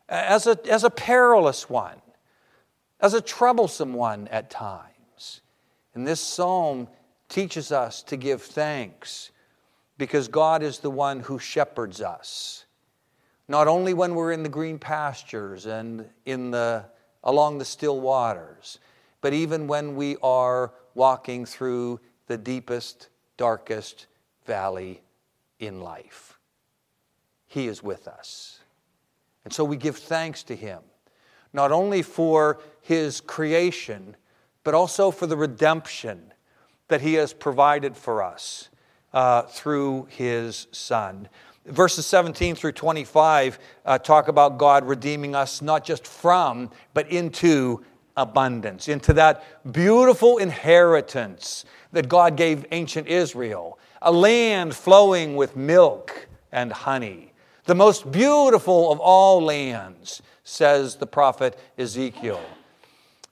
as 0.10 0.46
a, 0.46 0.60
as 0.70 0.84
a 0.84 0.90
perilous 0.90 1.70
one, 1.70 2.02
as 3.00 3.14
a 3.14 3.22
troublesome 3.22 3.94
one 3.94 4.28
at 4.28 4.50
times. 4.50 5.42
And 5.96 6.06
this 6.06 6.20
psalm 6.20 6.90
teaches 7.30 7.72
us 7.72 8.04
to 8.04 8.18
give 8.18 8.42
thanks 8.42 9.32
because 9.98 10.28
God 10.28 10.64
is 10.64 10.80
the 10.80 10.92
one 10.92 11.22
who 11.22 11.40
shepherds 11.40 12.02
us 12.02 12.63
not 13.48 13.68
only 13.68 13.94
when 13.94 14.16
we're 14.16 14.32
in 14.32 14.44
the 14.44 14.50
green 14.50 14.80
pastures 14.80 15.66
and 15.66 16.08
in 16.26 16.52
the, 16.52 16.86
along 17.24 17.58
the 17.58 17.66
still 17.66 18.00
waters, 18.00 18.80
but 19.22 19.34
even 19.34 19.68
when 19.68 19.96
we 19.96 20.18
are 20.24 20.74
walking 20.96 21.46
through 21.46 22.00
the 22.28 22.38
deepest, 22.38 23.10
darkest 23.38 24.08
valley 24.46 25.02
in 25.60 25.82
life. 25.82 26.40
He 27.48 27.68
is 27.68 27.84
with 27.84 28.08
us. 28.08 28.60
And 29.44 29.54
so 29.54 29.64
we 29.64 29.78
give 29.78 29.98
thanks 29.98 30.44
to 30.44 30.56
Him, 30.56 30.80
not 31.52 31.72
only 31.72 32.02
for 32.02 32.60
His 32.82 33.22
creation, 33.22 34.16
but 34.64 34.74
also 34.74 35.12
for 35.12 35.28
the 35.28 35.38
redemption 35.38 36.34
that 36.88 37.02
He 37.02 37.16
has 37.16 37.34
provided 37.34 37.96
for 37.96 38.24
us 38.24 38.70
uh, 39.14 39.44
through 39.44 40.08
His 40.10 40.68
Son. 40.72 41.28
Verses 41.66 42.06
17 42.06 42.56
through 42.56 42.74
25 42.74 43.58
uh, 43.86 43.98
talk 43.98 44.28
about 44.28 44.58
God 44.58 44.86
redeeming 44.86 45.34
us 45.34 45.62
not 45.62 45.86
just 45.86 46.06
from, 46.06 46.70
but 46.94 47.10
into 47.10 47.84
abundance, 48.18 48.88
into 48.88 49.14
that 49.14 49.72
beautiful 49.72 50.38
inheritance 50.38 51.66
that 51.94 52.10
God 52.10 52.36
gave 52.36 52.66
ancient 52.72 53.08
Israel, 53.08 53.80
a 54.02 54.12
land 54.12 54.76
flowing 54.76 55.36
with 55.36 55.56
milk 55.56 56.28
and 56.52 56.72
honey, 56.72 57.34
the 57.66 57.76
most 57.76 58.12
beautiful 58.12 58.92
of 58.92 59.00
all 59.00 59.42
lands, 59.42 60.22
says 60.44 60.98
the 60.98 61.08
prophet 61.08 61.58
Ezekiel. 61.78 62.42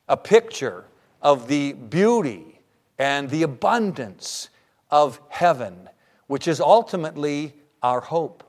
A 0.08 0.16
picture 0.16 0.86
of 1.22 1.48
the 1.48 1.74
beauty 1.74 2.62
and 2.98 3.30
the 3.30 3.44
abundance 3.44 4.50
of 4.90 5.20
heaven, 5.30 5.90
which 6.28 6.48
is 6.48 6.62
ultimately 6.62 7.54
our 7.82 8.02
hope. 8.02 8.44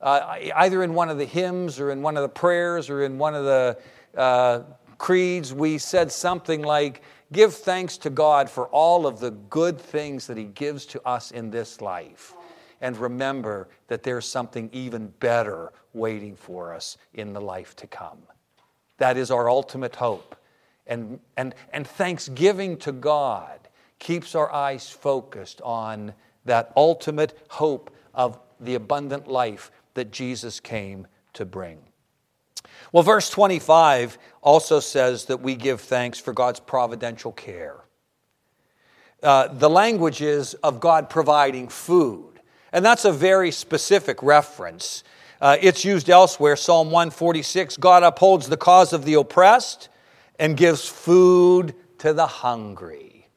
Uh, 0.00 0.36
either 0.56 0.82
in 0.82 0.94
one 0.94 1.08
of 1.08 1.18
the 1.18 1.24
hymns 1.24 1.78
or 1.78 1.90
in 1.90 2.02
one 2.02 2.16
of 2.16 2.22
the 2.22 2.28
prayers 2.28 2.90
or 2.90 3.02
in 3.02 3.18
one 3.18 3.34
of 3.34 3.44
the 3.44 3.78
uh, 4.16 4.62
creeds, 4.98 5.54
we 5.54 5.78
said 5.78 6.10
something 6.10 6.62
like, 6.62 7.02
Give 7.32 7.54
thanks 7.54 7.96
to 7.98 8.10
God 8.10 8.50
for 8.50 8.68
all 8.68 9.06
of 9.06 9.18
the 9.18 9.30
good 9.30 9.80
things 9.80 10.26
that 10.26 10.36
He 10.36 10.44
gives 10.44 10.84
to 10.86 11.00
us 11.06 11.30
in 11.30 11.50
this 11.50 11.80
life. 11.80 12.34
And 12.82 12.96
remember 12.98 13.68
that 13.86 14.02
there's 14.02 14.26
something 14.26 14.68
even 14.72 15.08
better 15.18 15.72
waiting 15.94 16.36
for 16.36 16.74
us 16.74 16.98
in 17.14 17.32
the 17.32 17.40
life 17.40 17.74
to 17.76 17.86
come. 17.86 18.18
That 18.98 19.16
is 19.16 19.30
our 19.30 19.48
ultimate 19.48 19.96
hope. 19.96 20.36
And, 20.86 21.20
and, 21.36 21.54
and 21.72 21.86
thanksgiving 21.86 22.76
to 22.78 22.92
God 22.92 23.60
keeps 23.98 24.34
our 24.34 24.52
eyes 24.52 24.90
focused 24.90 25.60
on 25.62 26.12
that 26.44 26.72
ultimate 26.76 27.38
hope 27.48 27.90
of 28.14 28.38
the 28.64 28.74
abundant 28.74 29.28
life 29.28 29.70
that 29.94 30.10
Jesus 30.10 30.60
came 30.60 31.06
to 31.34 31.44
bring. 31.44 31.78
Well, 32.92 33.02
verse 33.02 33.30
25 33.30 34.18
also 34.42 34.80
says 34.80 35.26
that 35.26 35.40
we 35.40 35.54
give 35.54 35.80
thanks 35.80 36.18
for 36.18 36.32
God's 36.32 36.60
providential 36.60 37.32
care. 37.32 37.76
Uh, 39.22 39.48
the 39.48 39.70
language 39.70 40.20
is 40.20 40.54
of 40.54 40.80
God 40.80 41.08
providing 41.08 41.68
food, 41.68 42.40
and 42.72 42.84
that's 42.84 43.04
a 43.04 43.12
very 43.12 43.50
specific 43.50 44.22
reference. 44.22 45.04
Uh, 45.40 45.56
it's 45.60 45.84
used 45.84 46.10
elsewhere, 46.10 46.56
Psalm 46.56 46.90
146 46.90 47.76
God 47.76 48.02
upholds 48.02 48.48
the 48.48 48.56
cause 48.56 48.92
of 48.92 49.04
the 49.04 49.14
oppressed 49.14 49.88
and 50.38 50.56
gives 50.56 50.86
food 50.86 51.74
to 51.98 52.12
the 52.12 52.26
hungry. 52.26 53.28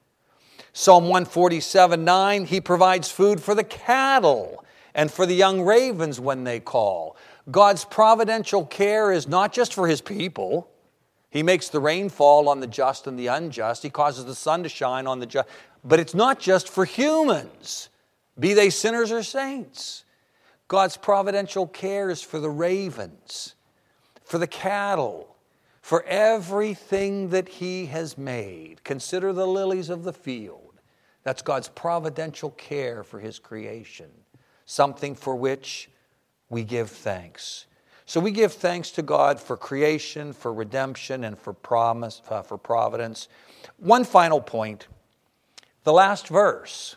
Psalm 0.74 1.04
147 1.04 2.04
9, 2.04 2.46
He 2.46 2.60
provides 2.60 3.10
food 3.10 3.42
for 3.42 3.56
the 3.56 3.64
cattle 3.64 4.65
and 4.96 5.12
for 5.12 5.26
the 5.28 5.36
young 5.36 5.62
ravens 5.62 6.20
when 6.20 6.46
they 6.46 6.60
call. 6.60 7.18
God's 7.52 7.86
providential 7.86 8.66
care 8.66 9.12
is 9.12 9.28
not 9.28 9.54
just 9.54 9.74
for 9.74 9.88
his 9.88 10.02
people. 10.02 10.72
He 11.30 11.44
makes 11.44 11.70
the 11.70 11.82
rain 11.82 12.10
fall 12.10 12.48
on 12.48 12.62
the 12.62 12.68
just 12.68 13.06
and 13.06 13.20
the 13.20 13.28
unjust. 13.28 13.84
He 13.84 13.90
causes 13.90 14.26
the 14.26 14.34
sun 14.34 14.64
to 14.64 14.70
shine 14.70 15.06
on 15.06 15.20
the 15.20 15.26
just. 15.26 15.50
But 15.84 16.00
it's 16.00 16.16
not 16.16 16.40
just 16.40 16.70
for 16.70 16.86
humans, 16.86 17.90
be 18.40 18.54
they 18.54 18.70
sinners 18.70 19.12
or 19.12 19.22
saints. 19.22 20.06
God's 20.68 20.98
providential 20.98 21.68
care 21.68 22.10
is 22.10 22.22
for 22.22 22.40
the 22.40 22.50
ravens, 22.50 23.54
for 24.24 24.40
the 24.40 24.48
cattle, 24.48 25.36
for 25.82 26.04
everything 26.06 27.30
that 27.30 27.48
He 27.48 27.86
has 27.88 28.18
made. 28.18 28.84
Consider 28.84 29.32
the 29.34 29.46
lilies 29.46 29.90
of 29.90 30.04
the 30.04 30.14
field. 30.14 30.80
That's 31.24 31.42
God's 31.44 31.68
providential 31.68 32.52
care 32.52 33.04
for 33.04 33.20
His 33.20 33.38
creation, 33.38 34.10
something 34.66 35.16
for 35.16 35.36
which 35.36 35.90
we 36.50 36.64
give 36.64 36.90
thanks. 36.90 37.66
So 38.06 38.20
we 38.20 38.32
give 38.32 38.54
thanks 38.54 38.92
to 38.92 39.02
God 39.02 39.40
for 39.40 39.58
creation, 39.58 40.32
for 40.34 40.54
redemption, 40.54 41.24
and 41.24 41.38
for 41.38 41.54
promise, 41.54 42.22
uh, 42.30 42.44
for 42.44 42.58
providence. 42.58 43.28
One 43.78 44.04
final 44.04 44.42
point 44.42 44.88
the 45.84 45.94
last 45.94 46.28
verse. 46.28 46.96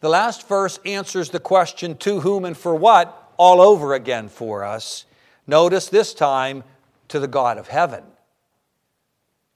The 0.00 0.08
last 0.08 0.48
verse 0.48 0.80
answers 0.84 1.30
the 1.30 1.38
question 1.38 1.96
to 1.98 2.20
whom 2.20 2.44
and 2.44 2.56
for 2.56 2.74
what 2.74 3.32
all 3.36 3.60
over 3.60 3.94
again 3.94 4.28
for 4.28 4.64
us. 4.64 5.04
Notice 5.46 5.88
this 5.88 6.12
time 6.12 6.64
to 7.08 7.20
the 7.20 7.28
God 7.28 7.58
of 7.58 7.68
heaven. 7.68 8.02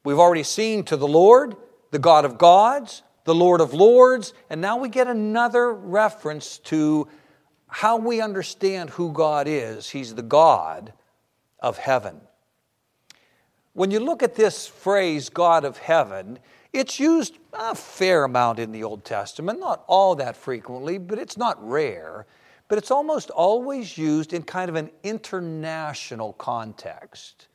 We've 0.04 0.20
already 0.20 0.44
seen 0.44 0.84
to 0.84 0.96
the 0.96 1.08
Lord, 1.08 1.56
the 1.90 1.98
God 1.98 2.24
of 2.24 2.38
gods, 2.38 3.02
the 3.26 3.34
Lord 3.34 3.60
of 3.60 3.74
lords, 3.74 4.32
and 4.48 4.60
now 4.60 4.78
we 4.78 4.88
get 4.88 5.06
another 5.06 5.72
reference 5.72 6.58
to 6.58 7.06
how 7.68 7.98
we 7.98 8.20
understand 8.20 8.90
who 8.90 9.12
God 9.12 9.46
is, 9.46 9.90
He's 9.90 10.14
the 10.14 10.22
God 10.22 10.94
of 11.60 11.76
heaven. 11.76 12.20
When 13.74 13.90
you 13.90 14.00
look 14.00 14.22
at 14.22 14.34
this 14.34 14.66
phrase, 14.66 15.28
God 15.28 15.64
of 15.64 15.76
heaven, 15.76 16.38
it's 16.72 16.98
used 16.98 17.36
a 17.52 17.74
fair 17.74 18.24
amount 18.24 18.58
in 18.58 18.72
the 18.72 18.84
Old 18.84 19.04
Testament, 19.04 19.60
not 19.60 19.84
all 19.86 20.14
that 20.14 20.36
frequently, 20.36 20.96
but 20.96 21.18
it's 21.18 21.36
not 21.36 21.62
rare. 21.66 22.26
But 22.68 22.78
it's 22.78 22.90
almost 22.90 23.30
always 23.30 23.98
used 23.98 24.32
in 24.32 24.42
kind 24.42 24.68
of 24.68 24.76
an 24.76 24.90
international 25.02 26.32
context 26.34 27.48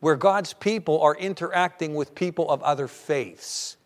where 0.00 0.16
God's 0.16 0.52
people 0.52 1.00
are 1.00 1.14
interacting 1.14 1.94
with 1.94 2.14
people 2.14 2.50
of 2.50 2.60
other 2.62 2.88
faiths, 2.88 3.76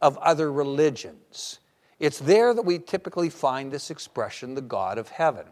of 0.00 0.16
other 0.18 0.52
religions. 0.52 1.58
It's 1.98 2.18
there 2.18 2.54
that 2.54 2.64
we 2.64 2.78
typically 2.78 3.28
find 3.28 3.70
this 3.70 3.90
expression, 3.90 4.54
the 4.54 4.62
God 4.62 4.98
of 4.98 5.08
heaven. 5.08 5.46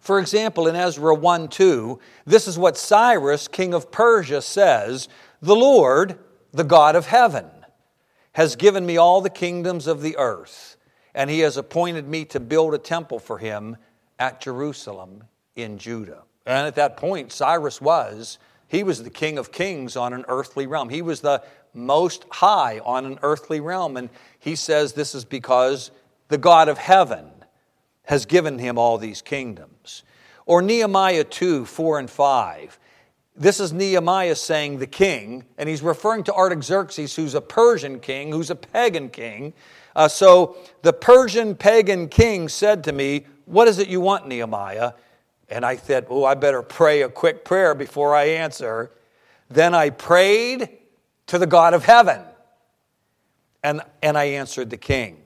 For 0.00 0.18
example, 0.18 0.66
in 0.66 0.76
Ezra 0.76 1.14
1 1.14 1.48
2, 1.48 1.98
this 2.26 2.48
is 2.48 2.58
what 2.58 2.76
Cyrus, 2.76 3.48
king 3.48 3.72
of 3.72 3.92
Persia, 3.92 4.42
says 4.42 5.08
The 5.40 5.56
Lord, 5.56 6.18
the 6.50 6.64
God 6.64 6.96
of 6.96 7.06
heaven, 7.06 7.46
has 8.32 8.56
given 8.56 8.84
me 8.84 8.96
all 8.96 9.20
the 9.20 9.30
kingdoms 9.30 9.86
of 9.86 10.02
the 10.02 10.16
earth, 10.18 10.76
and 11.14 11.30
he 11.30 11.40
has 11.40 11.56
appointed 11.56 12.08
me 12.08 12.24
to 12.26 12.40
build 12.40 12.74
a 12.74 12.78
temple 12.78 13.18
for 13.18 13.38
him 13.38 13.76
at 14.18 14.40
Jerusalem 14.40 15.24
in 15.56 15.78
Judah. 15.78 16.22
And 16.46 16.66
at 16.66 16.74
that 16.74 16.96
point, 16.96 17.30
Cyrus 17.30 17.80
was, 17.80 18.38
he 18.66 18.82
was 18.82 19.02
the 19.02 19.10
king 19.10 19.38
of 19.38 19.52
kings 19.52 19.96
on 19.96 20.12
an 20.12 20.24
earthly 20.28 20.66
realm. 20.66 20.88
He 20.88 21.02
was 21.02 21.20
the 21.20 21.42
most 21.74 22.24
high 22.30 22.80
on 22.80 23.04
an 23.04 23.18
earthly 23.22 23.60
realm. 23.60 23.96
And 23.96 24.10
he 24.38 24.56
says 24.56 24.92
this 24.92 25.14
is 25.14 25.24
because 25.24 25.90
the 26.28 26.38
God 26.38 26.68
of 26.68 26.78
heaven 26.78 27.30
has 28.04 28.26
given 28.26 28.58
him 28.58 28.78
all 28.78 28.98
these 28.98 29.22
kingdoms. 29.22 30.02
Or 30.46 30.60
Nehemiah 30.60 31.24
2 31.24 31.64
4 31.66 31.98
and 32.00 32.10
5. 32.10 32.78
This 33.34 33.60
is 33.60 33.72
Nehemiah 33.72 34.34
saying 34.34 34.78
the 34.78 34.86
king, 34.86 35.44
and 35.56 35.66
he's 35.66 35.80
referring 35.80 36.24
to 36.24 36.34
Artaxerxes, 36.34 37.16
who's 37.16 37.34
a 37.34 37.40
Persian 37.40 37.98
king, 37.98 38.30
who's 38.30 38.50
a 38.50 38.54
pagan 38.54 39.08
king. 39.08 39.54
Uh, 39.96 40.08
so 40.08 40.56
the 40.82 40.92
Persian 40.92 41.54
pagan 41.54 42.08
king 42.08 42.48
said 42.48 42.84
to 42.84 42.92
me, 42.92 43.24
What 43.46 43.68
is 43.68 43.78
it 43.78 43.88
you 43.88 44.00
want, 44.00 44.28
Nehemiah? 44.28 44.92
And 45.48 45.64
I 45.64 45.76
said, 45.76 46.06
Oh, 46.10 46.24
I 46.24 46.34
better 46.34 46.62
pray 46.62 47.02
a 47.02 47.08
quick 47.08 47.44
prayer 47.44 47.74
before 47.74 48.14
I 48.14 48.24
answer. 48.24 48.90
Then 49.48 49.74
I 49.74 49.90
prayed 49.90 50.68
to 51.26 51.38
the 51.38 51.46
God 51.46 51.74
of 51.74 51.84
heaven. 51.84 52.20
And, 53.62 53.82
and 54.02 54.18
I 54.18 54.24
answered 54.24 54.70
the 54.70 54.76
king. 54.76 55.18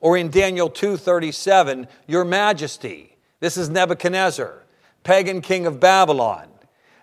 Or 0.00 0.16
in 0.16 0.30
Daniel 0.30 0.70
2:37, 0.70 1.88
Your 2.06 2.24
Majesty, 2.24 3.16
this 3.40 3.56
is 3.56 3.68
Nebuchadnezzar, 3.68 4.64
pagan 5.04 5.40
king 5.40 5.66
of 5.66 5.80
Babylon. 5.80 6.48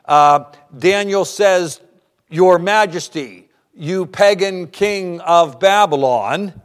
Uh, 0.06 0.46
Daniel 0.78 1.26
says, 1.26 1.82
Your 2.30 2.60
Majesty, 2.60 3.50
you 3.74 4.06
pagan 4.06 4.68
king 4.68 5.20
of 5.22 5.60
Babylon, 5.60 6.62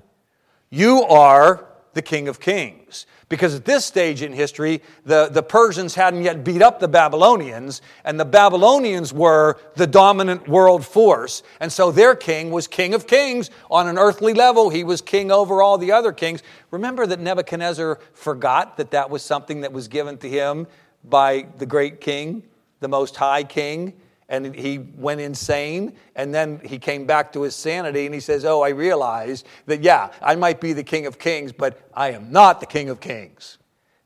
you 0.71 1.03
are 1.05 1.68
the 1.99 2.03
King 2.03 2.29
of 2.29 2.39
Kings. 2.39 3.07
Because 3.29 3.57
at 3.57 3.65
this 3.65 3.85
stage 3.85 4.23
in 4.23 4.33
history, 4.33 4.81
the, 5.05 5.29
the 5.33 5.43
Persians 5.43 5.97
hadn't 5.97 6.23
yet 6.23 6.45
beat 6.45 6.63
up 6.63 6.79
the 6.79 6.87
Babylonians, 6.87 7.83
and 8.05 8.21
the 8.21 8.25
Babylonians 8.25 9.13
were 9.13 9.59
the 9.75 9.87
dominant 9.89 10.47
world 10.47 10.87
force. 10.87 11.43
And 11.59 11.73
so 11.73 11.91
their 11.91 12.15
king 12.15 12.53
was 12.53 12.69
king 12.69 12.95
of 12.95 13.09
kings 13.09 13.51
on 13.69 13.89
an 13.89 13.99
earthly 13.99 14.33
level. 14.33 14.71
He 14.71 14.85
was 14.85 15.03
king 15.03 15.33
over 15.33 15.61
all 15.61 15.77
the 15.77 15.91
other 15.91 16.13
kings. 16.13 16.45
Remember 16.71 17.05
that 17.05 17.19
Nebuchadnezzar 17.19 17.99
forgot 18.13 18.77
that 18.77 18.93
that 18.93 19.11
was 19.11 19.25
something 19.25 19.63
that 19.63 19.73
was 19.73 19.89
given 19.89 20.19
to 20.19 20.29
him 20.29 20.69
by 21.03 21.49
the 21.59 21.67
great 21.67 22.01
king, 22.01 22.45
the 22.79 22.89
most 22.89 23.17
high 23.17 23.43
king 23.43 23.93
and 24.29 24.55
he 24.55 24.79
went 24.79 25.21
insane 25.21 25.95
and 26.15 26.35
then 26.35 26.61
he 26.65 26.79
came 26.79 27.07
back 27.07 27.33
to 27.33 27.43
his 27.43 27.57
sanity 27.57 28.05
and 28.05 28.15
he 28.15 28.21
says 28.21 28.45
oh 28.45 28.63
i 28.63 28.69
realize 28.69 29.45
that 29.67 29.83
yeah 29.83 30.11
i 30.21 30.35
might 30.35 30.61
be 30.61 30.73
the 30.73 30.83
king 30.83 31.07
of 31.07 31.19
kings 31.19 31.53
but 31.53 31.81
i 31.95 32.11
am 32.11 32.31
not 32.31 32.61
the 32.61 32.67
king 32.67 32.89
of 32.89 33.01
kings. 33.01 33.59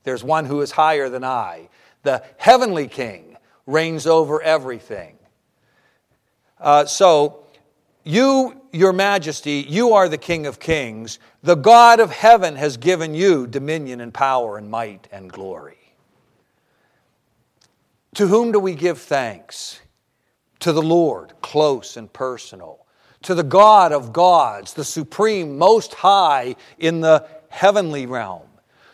There's 0.04 0.24
one 0.24 0.46
who 0.46 0.60
is 0.60 0.72
higher 0.72 1.08
than 1.08 1.24
i. 1.24 1.68
The 2.02 2.22
heavenly 2.36 2.88
king 2.88 3.36
reigns 3.66 4.06
over 4.06 4.42
everything. 4.42 5.16
Uh, 6.58 6.84
so 6.86 7.44
you 8.04 8.60
your 8.72 8.92
majesty 8.92 9.64
you 9.68 9.92
are 9.92 10.08
the 10.08 10.18
king 10.18 10.46
of 10.46 10.58
kings. 10.58 11.18
The 11.42 11.54
god 11.54 12.00
of 12.00 12.10
heaven 12.10 12.56
has 12.56 12.76
given 12.76 13.14
you 13.14 13.46
dominion 13.46 14.00
and 14.00 14.12
power 14.12 14.58
and 14.58 14.70
might 14.70 15.08
and 15.12 15.30
glory. 15.30 15.78
To 18.14 18.26
whom 18.26 18.52
do 18.52 18.58
we 18.58 18.74
give 18.74 18.98
thanks 18.98 19.80
to 20.62 20.72
the 20.72 20.82
Lord, 20.82 21.32
close 21.42 21.96
and 21.96 22.12
personal, 22.12 22.86
to 23.22 23.34
the 23.34 23.42
God 23.42 23.92
of 23.92 24.12
gods, 24.12 24.74
the 24.74 24.84
supreme, 24.84 25.58
most 25.58 25.92
high 25.94 26.54
in 26.78 27.00
the 27.00 27.26
heavenly 27.48 28.06
realm, 28.06 28.46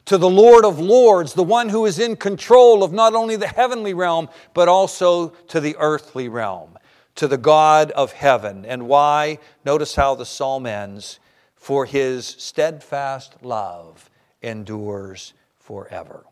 to 0.06 0.16
the 0.16 0.30
Lord 0.30 0.64
of 0.64 0.80
Lords, 0.80 1.34
the 1.34 1.44
one 1.44 1.68
who 1.68 1.84
is 1.84 1.98
in 1.98 2.16
control 2.16 2.82
of 2.82 2.94
not 2.94 3.14
only 3.14 3.36
the 3.36 3.46
heavenly 3.46 3.92
realm, 3.92 4.30
but 4.54 4.66
also 4.66 5.28
to 5.48 5.60
the 5.60 5.76
earthly 5.78 6.30
realm, 6.30 6.78
to 7.16 7.28
the 7.28 7.36
God 7.36 7.90
of 7.90 8.12
heaven. 8.12 8.64
And 8.64 8.88
why? 8.88 9.38
Notice 9.62 9.94
how 9.94 10.14
the 10.14 10.24
psalm 10.24 10.64
ends 10.64 11.20
for 11.54 11.84
his 11.84 12.26
steadfast 12.26 13.42
love 13.42 14.08
endures 14.40 15.34
forever. 15.58 16.24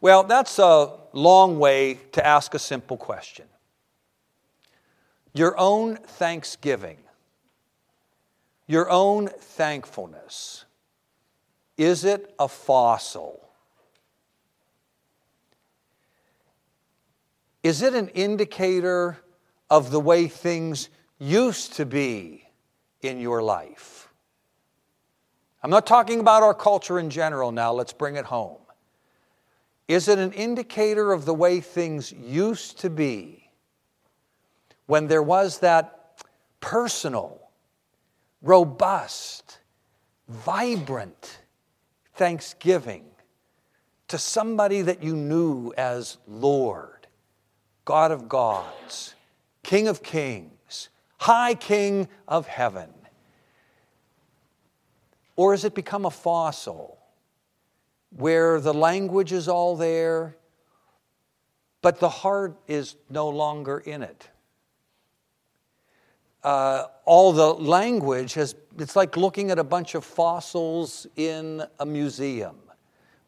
Well, 0.00 0.22
that's 0.22 0.60
a 0.60 0.92
long 1.12 1.58
way 1.58 1.98
to 2.12 2.24
ask 2.24 2.54
a 2.54 2.60
simple 2.60 2.96
question. 2.96 3.46
Your 5.36 5.54
own 5.58 5.96
thanksgiving, 5.96 6.96
your 8.66 8.88
own 8.88 9.28
thankfulness, 9.28 10.64
is 11.76 12.06
it 12.06 12.34
a 12.38 12.48
fossil? 12.48 13.46
Is 17.62 17.82
it 17.82 17.92
an 17.92 18.08
indicator 18.08 19.18
of 19.68 19.90
the 19.90 20.00
way 20.00 20.26
things 20.26 20.88
used 21.18 21.74
to 21.74 21.84
be 21.84 22.48
in 23.02 23.20
your 23.20 23.42
life? 23.42 24.08
I'm 25.62 25.68
not 25.68 25.86
talking 25.86 26.18
about 26.18 26.44
our 26.44 26.54
culture 26.54 26.98
in 26.98 27.10
general 27.10 27.52
now, 27.52 27.74
let's 27.74 27.92
bring 27.92 28.16
it 28.16 28.24
home. 28.24 28.62
Is 29.86 30.08
it 30.08 30.18
an 30.18 30.32
indicator 30.32 31.12
of 31.12 31.26
the 31.26 31.34
way 31.34 31.60
things 31.60 32.10
used 32.10 32.78
to 32.80 32.88
be 32.88 33.45
when 34.86 35.08
there 35.08 35.22
was 35.22 35.58
that 35.60 36.22
personal, 36.60 37.40
robust, 38.42 39.58
vibrant, 40.28 41.40
thanksgiving 42.14 43.04
to 44.08 44.18
somebody 44.18 44.82
that 44.82 45.02
you 45.02 45.16
knew 45.16 45.72
as 45.76 46.18
Lord, 46.26 47.06
God 47.84 48.10
of 48.10 48.28
gods, 48.28 49.14
King 49.62 49.88
of 49.88 50.02
kings, 50.02 50.88
High 51.18 51.54
King 51.54 52.08
of 52.28 52.46
heaven? 52.46 52.90
Or 55.34 55.52
has 55.52 55.64
it 55.64 55.74
become 55.74 56.06
a 56.06 56.10
fossil 56.10 56.98
where 58.10 58.60
the 58.60 58.72
language 58.72 59.32
is 59.32 59.48
all 59.48 59.76
there, 59.76 60.36
but 61.82 62.00
the 62.00 62.08
heart 62.08 62.56
is 62.66 62.96
no 63.10 63.28
longer 63.28 63.78
in 63.78 64.02
it? 64.02 64.28
Uh, 66.46 66.86
all 67.04 67.32
the 67.32 67.54
language 67.54 68.34
has, 68.34 68.54
it's 68.78 68.94
like 68.94 69.16
looking 69.16 69.50
at 69.50 69.58
a 69.58 69.64
bunch 69.64 69.96
of 69.96 70.04
fossils 70.04 71.04
in 71.16 71.60
a 71.80 71.84
museum. 71.84 72.54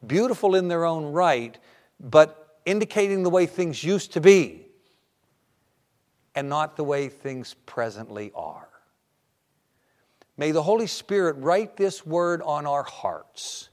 Beautiful 0.07 0.55
in 0.55 0.69
their 0.69 0.85
own 0.85 1.07
right, 1.07 1.59
but 1.99 2.61
indicating 2.64 3.25
the 3.25 3.29
way 3.29 3.45
things 3.45 3.83
used 3.83 4.12
to 4.12 4.21
be 4.21 4.69
and 6.37 6.49
not 6.49 6.77
the 6.77 6.85
way 6.85 7.09
things 7.09 7.57
presently 7.66 8.31
are. 8.37 8.69
May 10.37 10.53
the 10.53 10.62
Holy 10.62 10.87
Spirit 10.87 11.35
write 11.41 11.77
this 11.77 12.07
word 12.07 12.41
on 12.43 12.66
our 12.66 12.85
hearts 12.85 13.69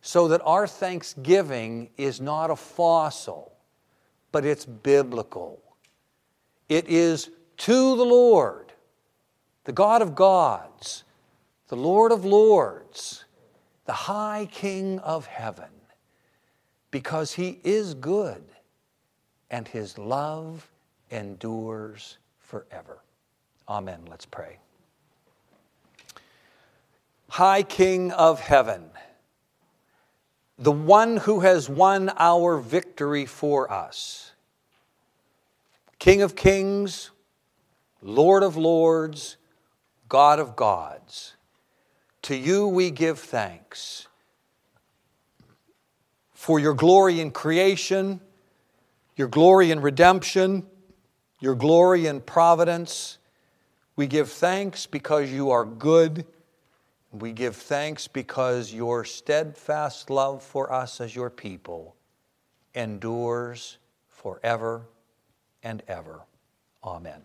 so 0.00 0.28
that 0.28 0.40
our 0.44 0.68
thanksgiving 0.68 1.90
is 1.96 2.20
not 2.20 2.50
a 2.50 2.56
fossil, 2.56 3.52
but 4.30 4.44
it's 4.44 4.64
biblical. 4.64 5.60
It 6.68 6.86
is 6.86 7.30
to 7.56 7.96
the 7.96 8.04
Lord 8.04 8.65
the 9.66 9.72
God 9.72 10.00
of 10.00 10.14
gods, 10.14 11.02
the 11.66 11.76
Lord 11.76 12.12
of 12.12 12.24
lords, 12.24 13.24
the 13.84 13.92
high 13.92 14.48
King 14.50 15.00
of 15.00 15.26
heaven, 15.26 15.68
because 16.92 17.32
he 17.32 17.58
is 17.64 17.92
good 17.94 18.44
and 19.50 19.66
his 19.66 19.98
love 19.98 20.70
endures 21.10 22.18
forever. 22.38 23.02
Amen. 23.68 24.02
Let's 24.08 24.24
pray. 24.24 24.58
High 27.28 27.64
King 27.64 28.12
of 28.12 28.38
heaven, 28.38 28.84
the 30.60 30.70
one 30.70 31.16
who 31.16 31.40
has 31.40 31.68
won 31.68 32.12
our 32.18 32.56
victory 32.56 33.26
for 33.26 33.70
us, 33.72 34.30
King 35.98 36.22
of 36.22 36.36
kings, 36.36 37.10
Lord 38.00 38.44
of 38.44 38.56
lords, 38.56 39.36
God 40.08 40.38
of 40.38 40.56
gods. 40.56 41.34
To 42.22 42.36
you 42.36 42.66
we 42.66 42.90
give 42.90 43.18
thanks 43.18 44.08
for 46.32 46.58
your 46.58 46.74
glory 46.74 47.20
in 47.20 47.30
creation, 47.30 48.20
your 49.16 49.28
glory 49.28 49.70
in 49.70 49.80
redemption, 49.80 50.66
your 51.40 51.54
glory 51.54 52.06
in 52.06 52.20
providence. 52.20 53.18
We 53.96 54.06
give 54.06 54.30
thanks 54.30 54.86
because 54.86 55.30
you 55.30 55.50
are 55.50 55.64
good. 55.64 56.26
We 57.12 57.32
give 57.32 57.56
thanks 57.56 58.08
because 58.08 58.72
your 58.72 59.04
steadfast 59.04 60.10
love 60.10 60.42
for 60.42 60.72
us 60.72 61.00
as 61.00 61.14
your 61.14 61.30
people 61.30 61.96
endures 62.74 63.78
forever 64.08 64.82
and 65.62 65.82
ever. 65.88 66.20
Amen. 66.84 67.22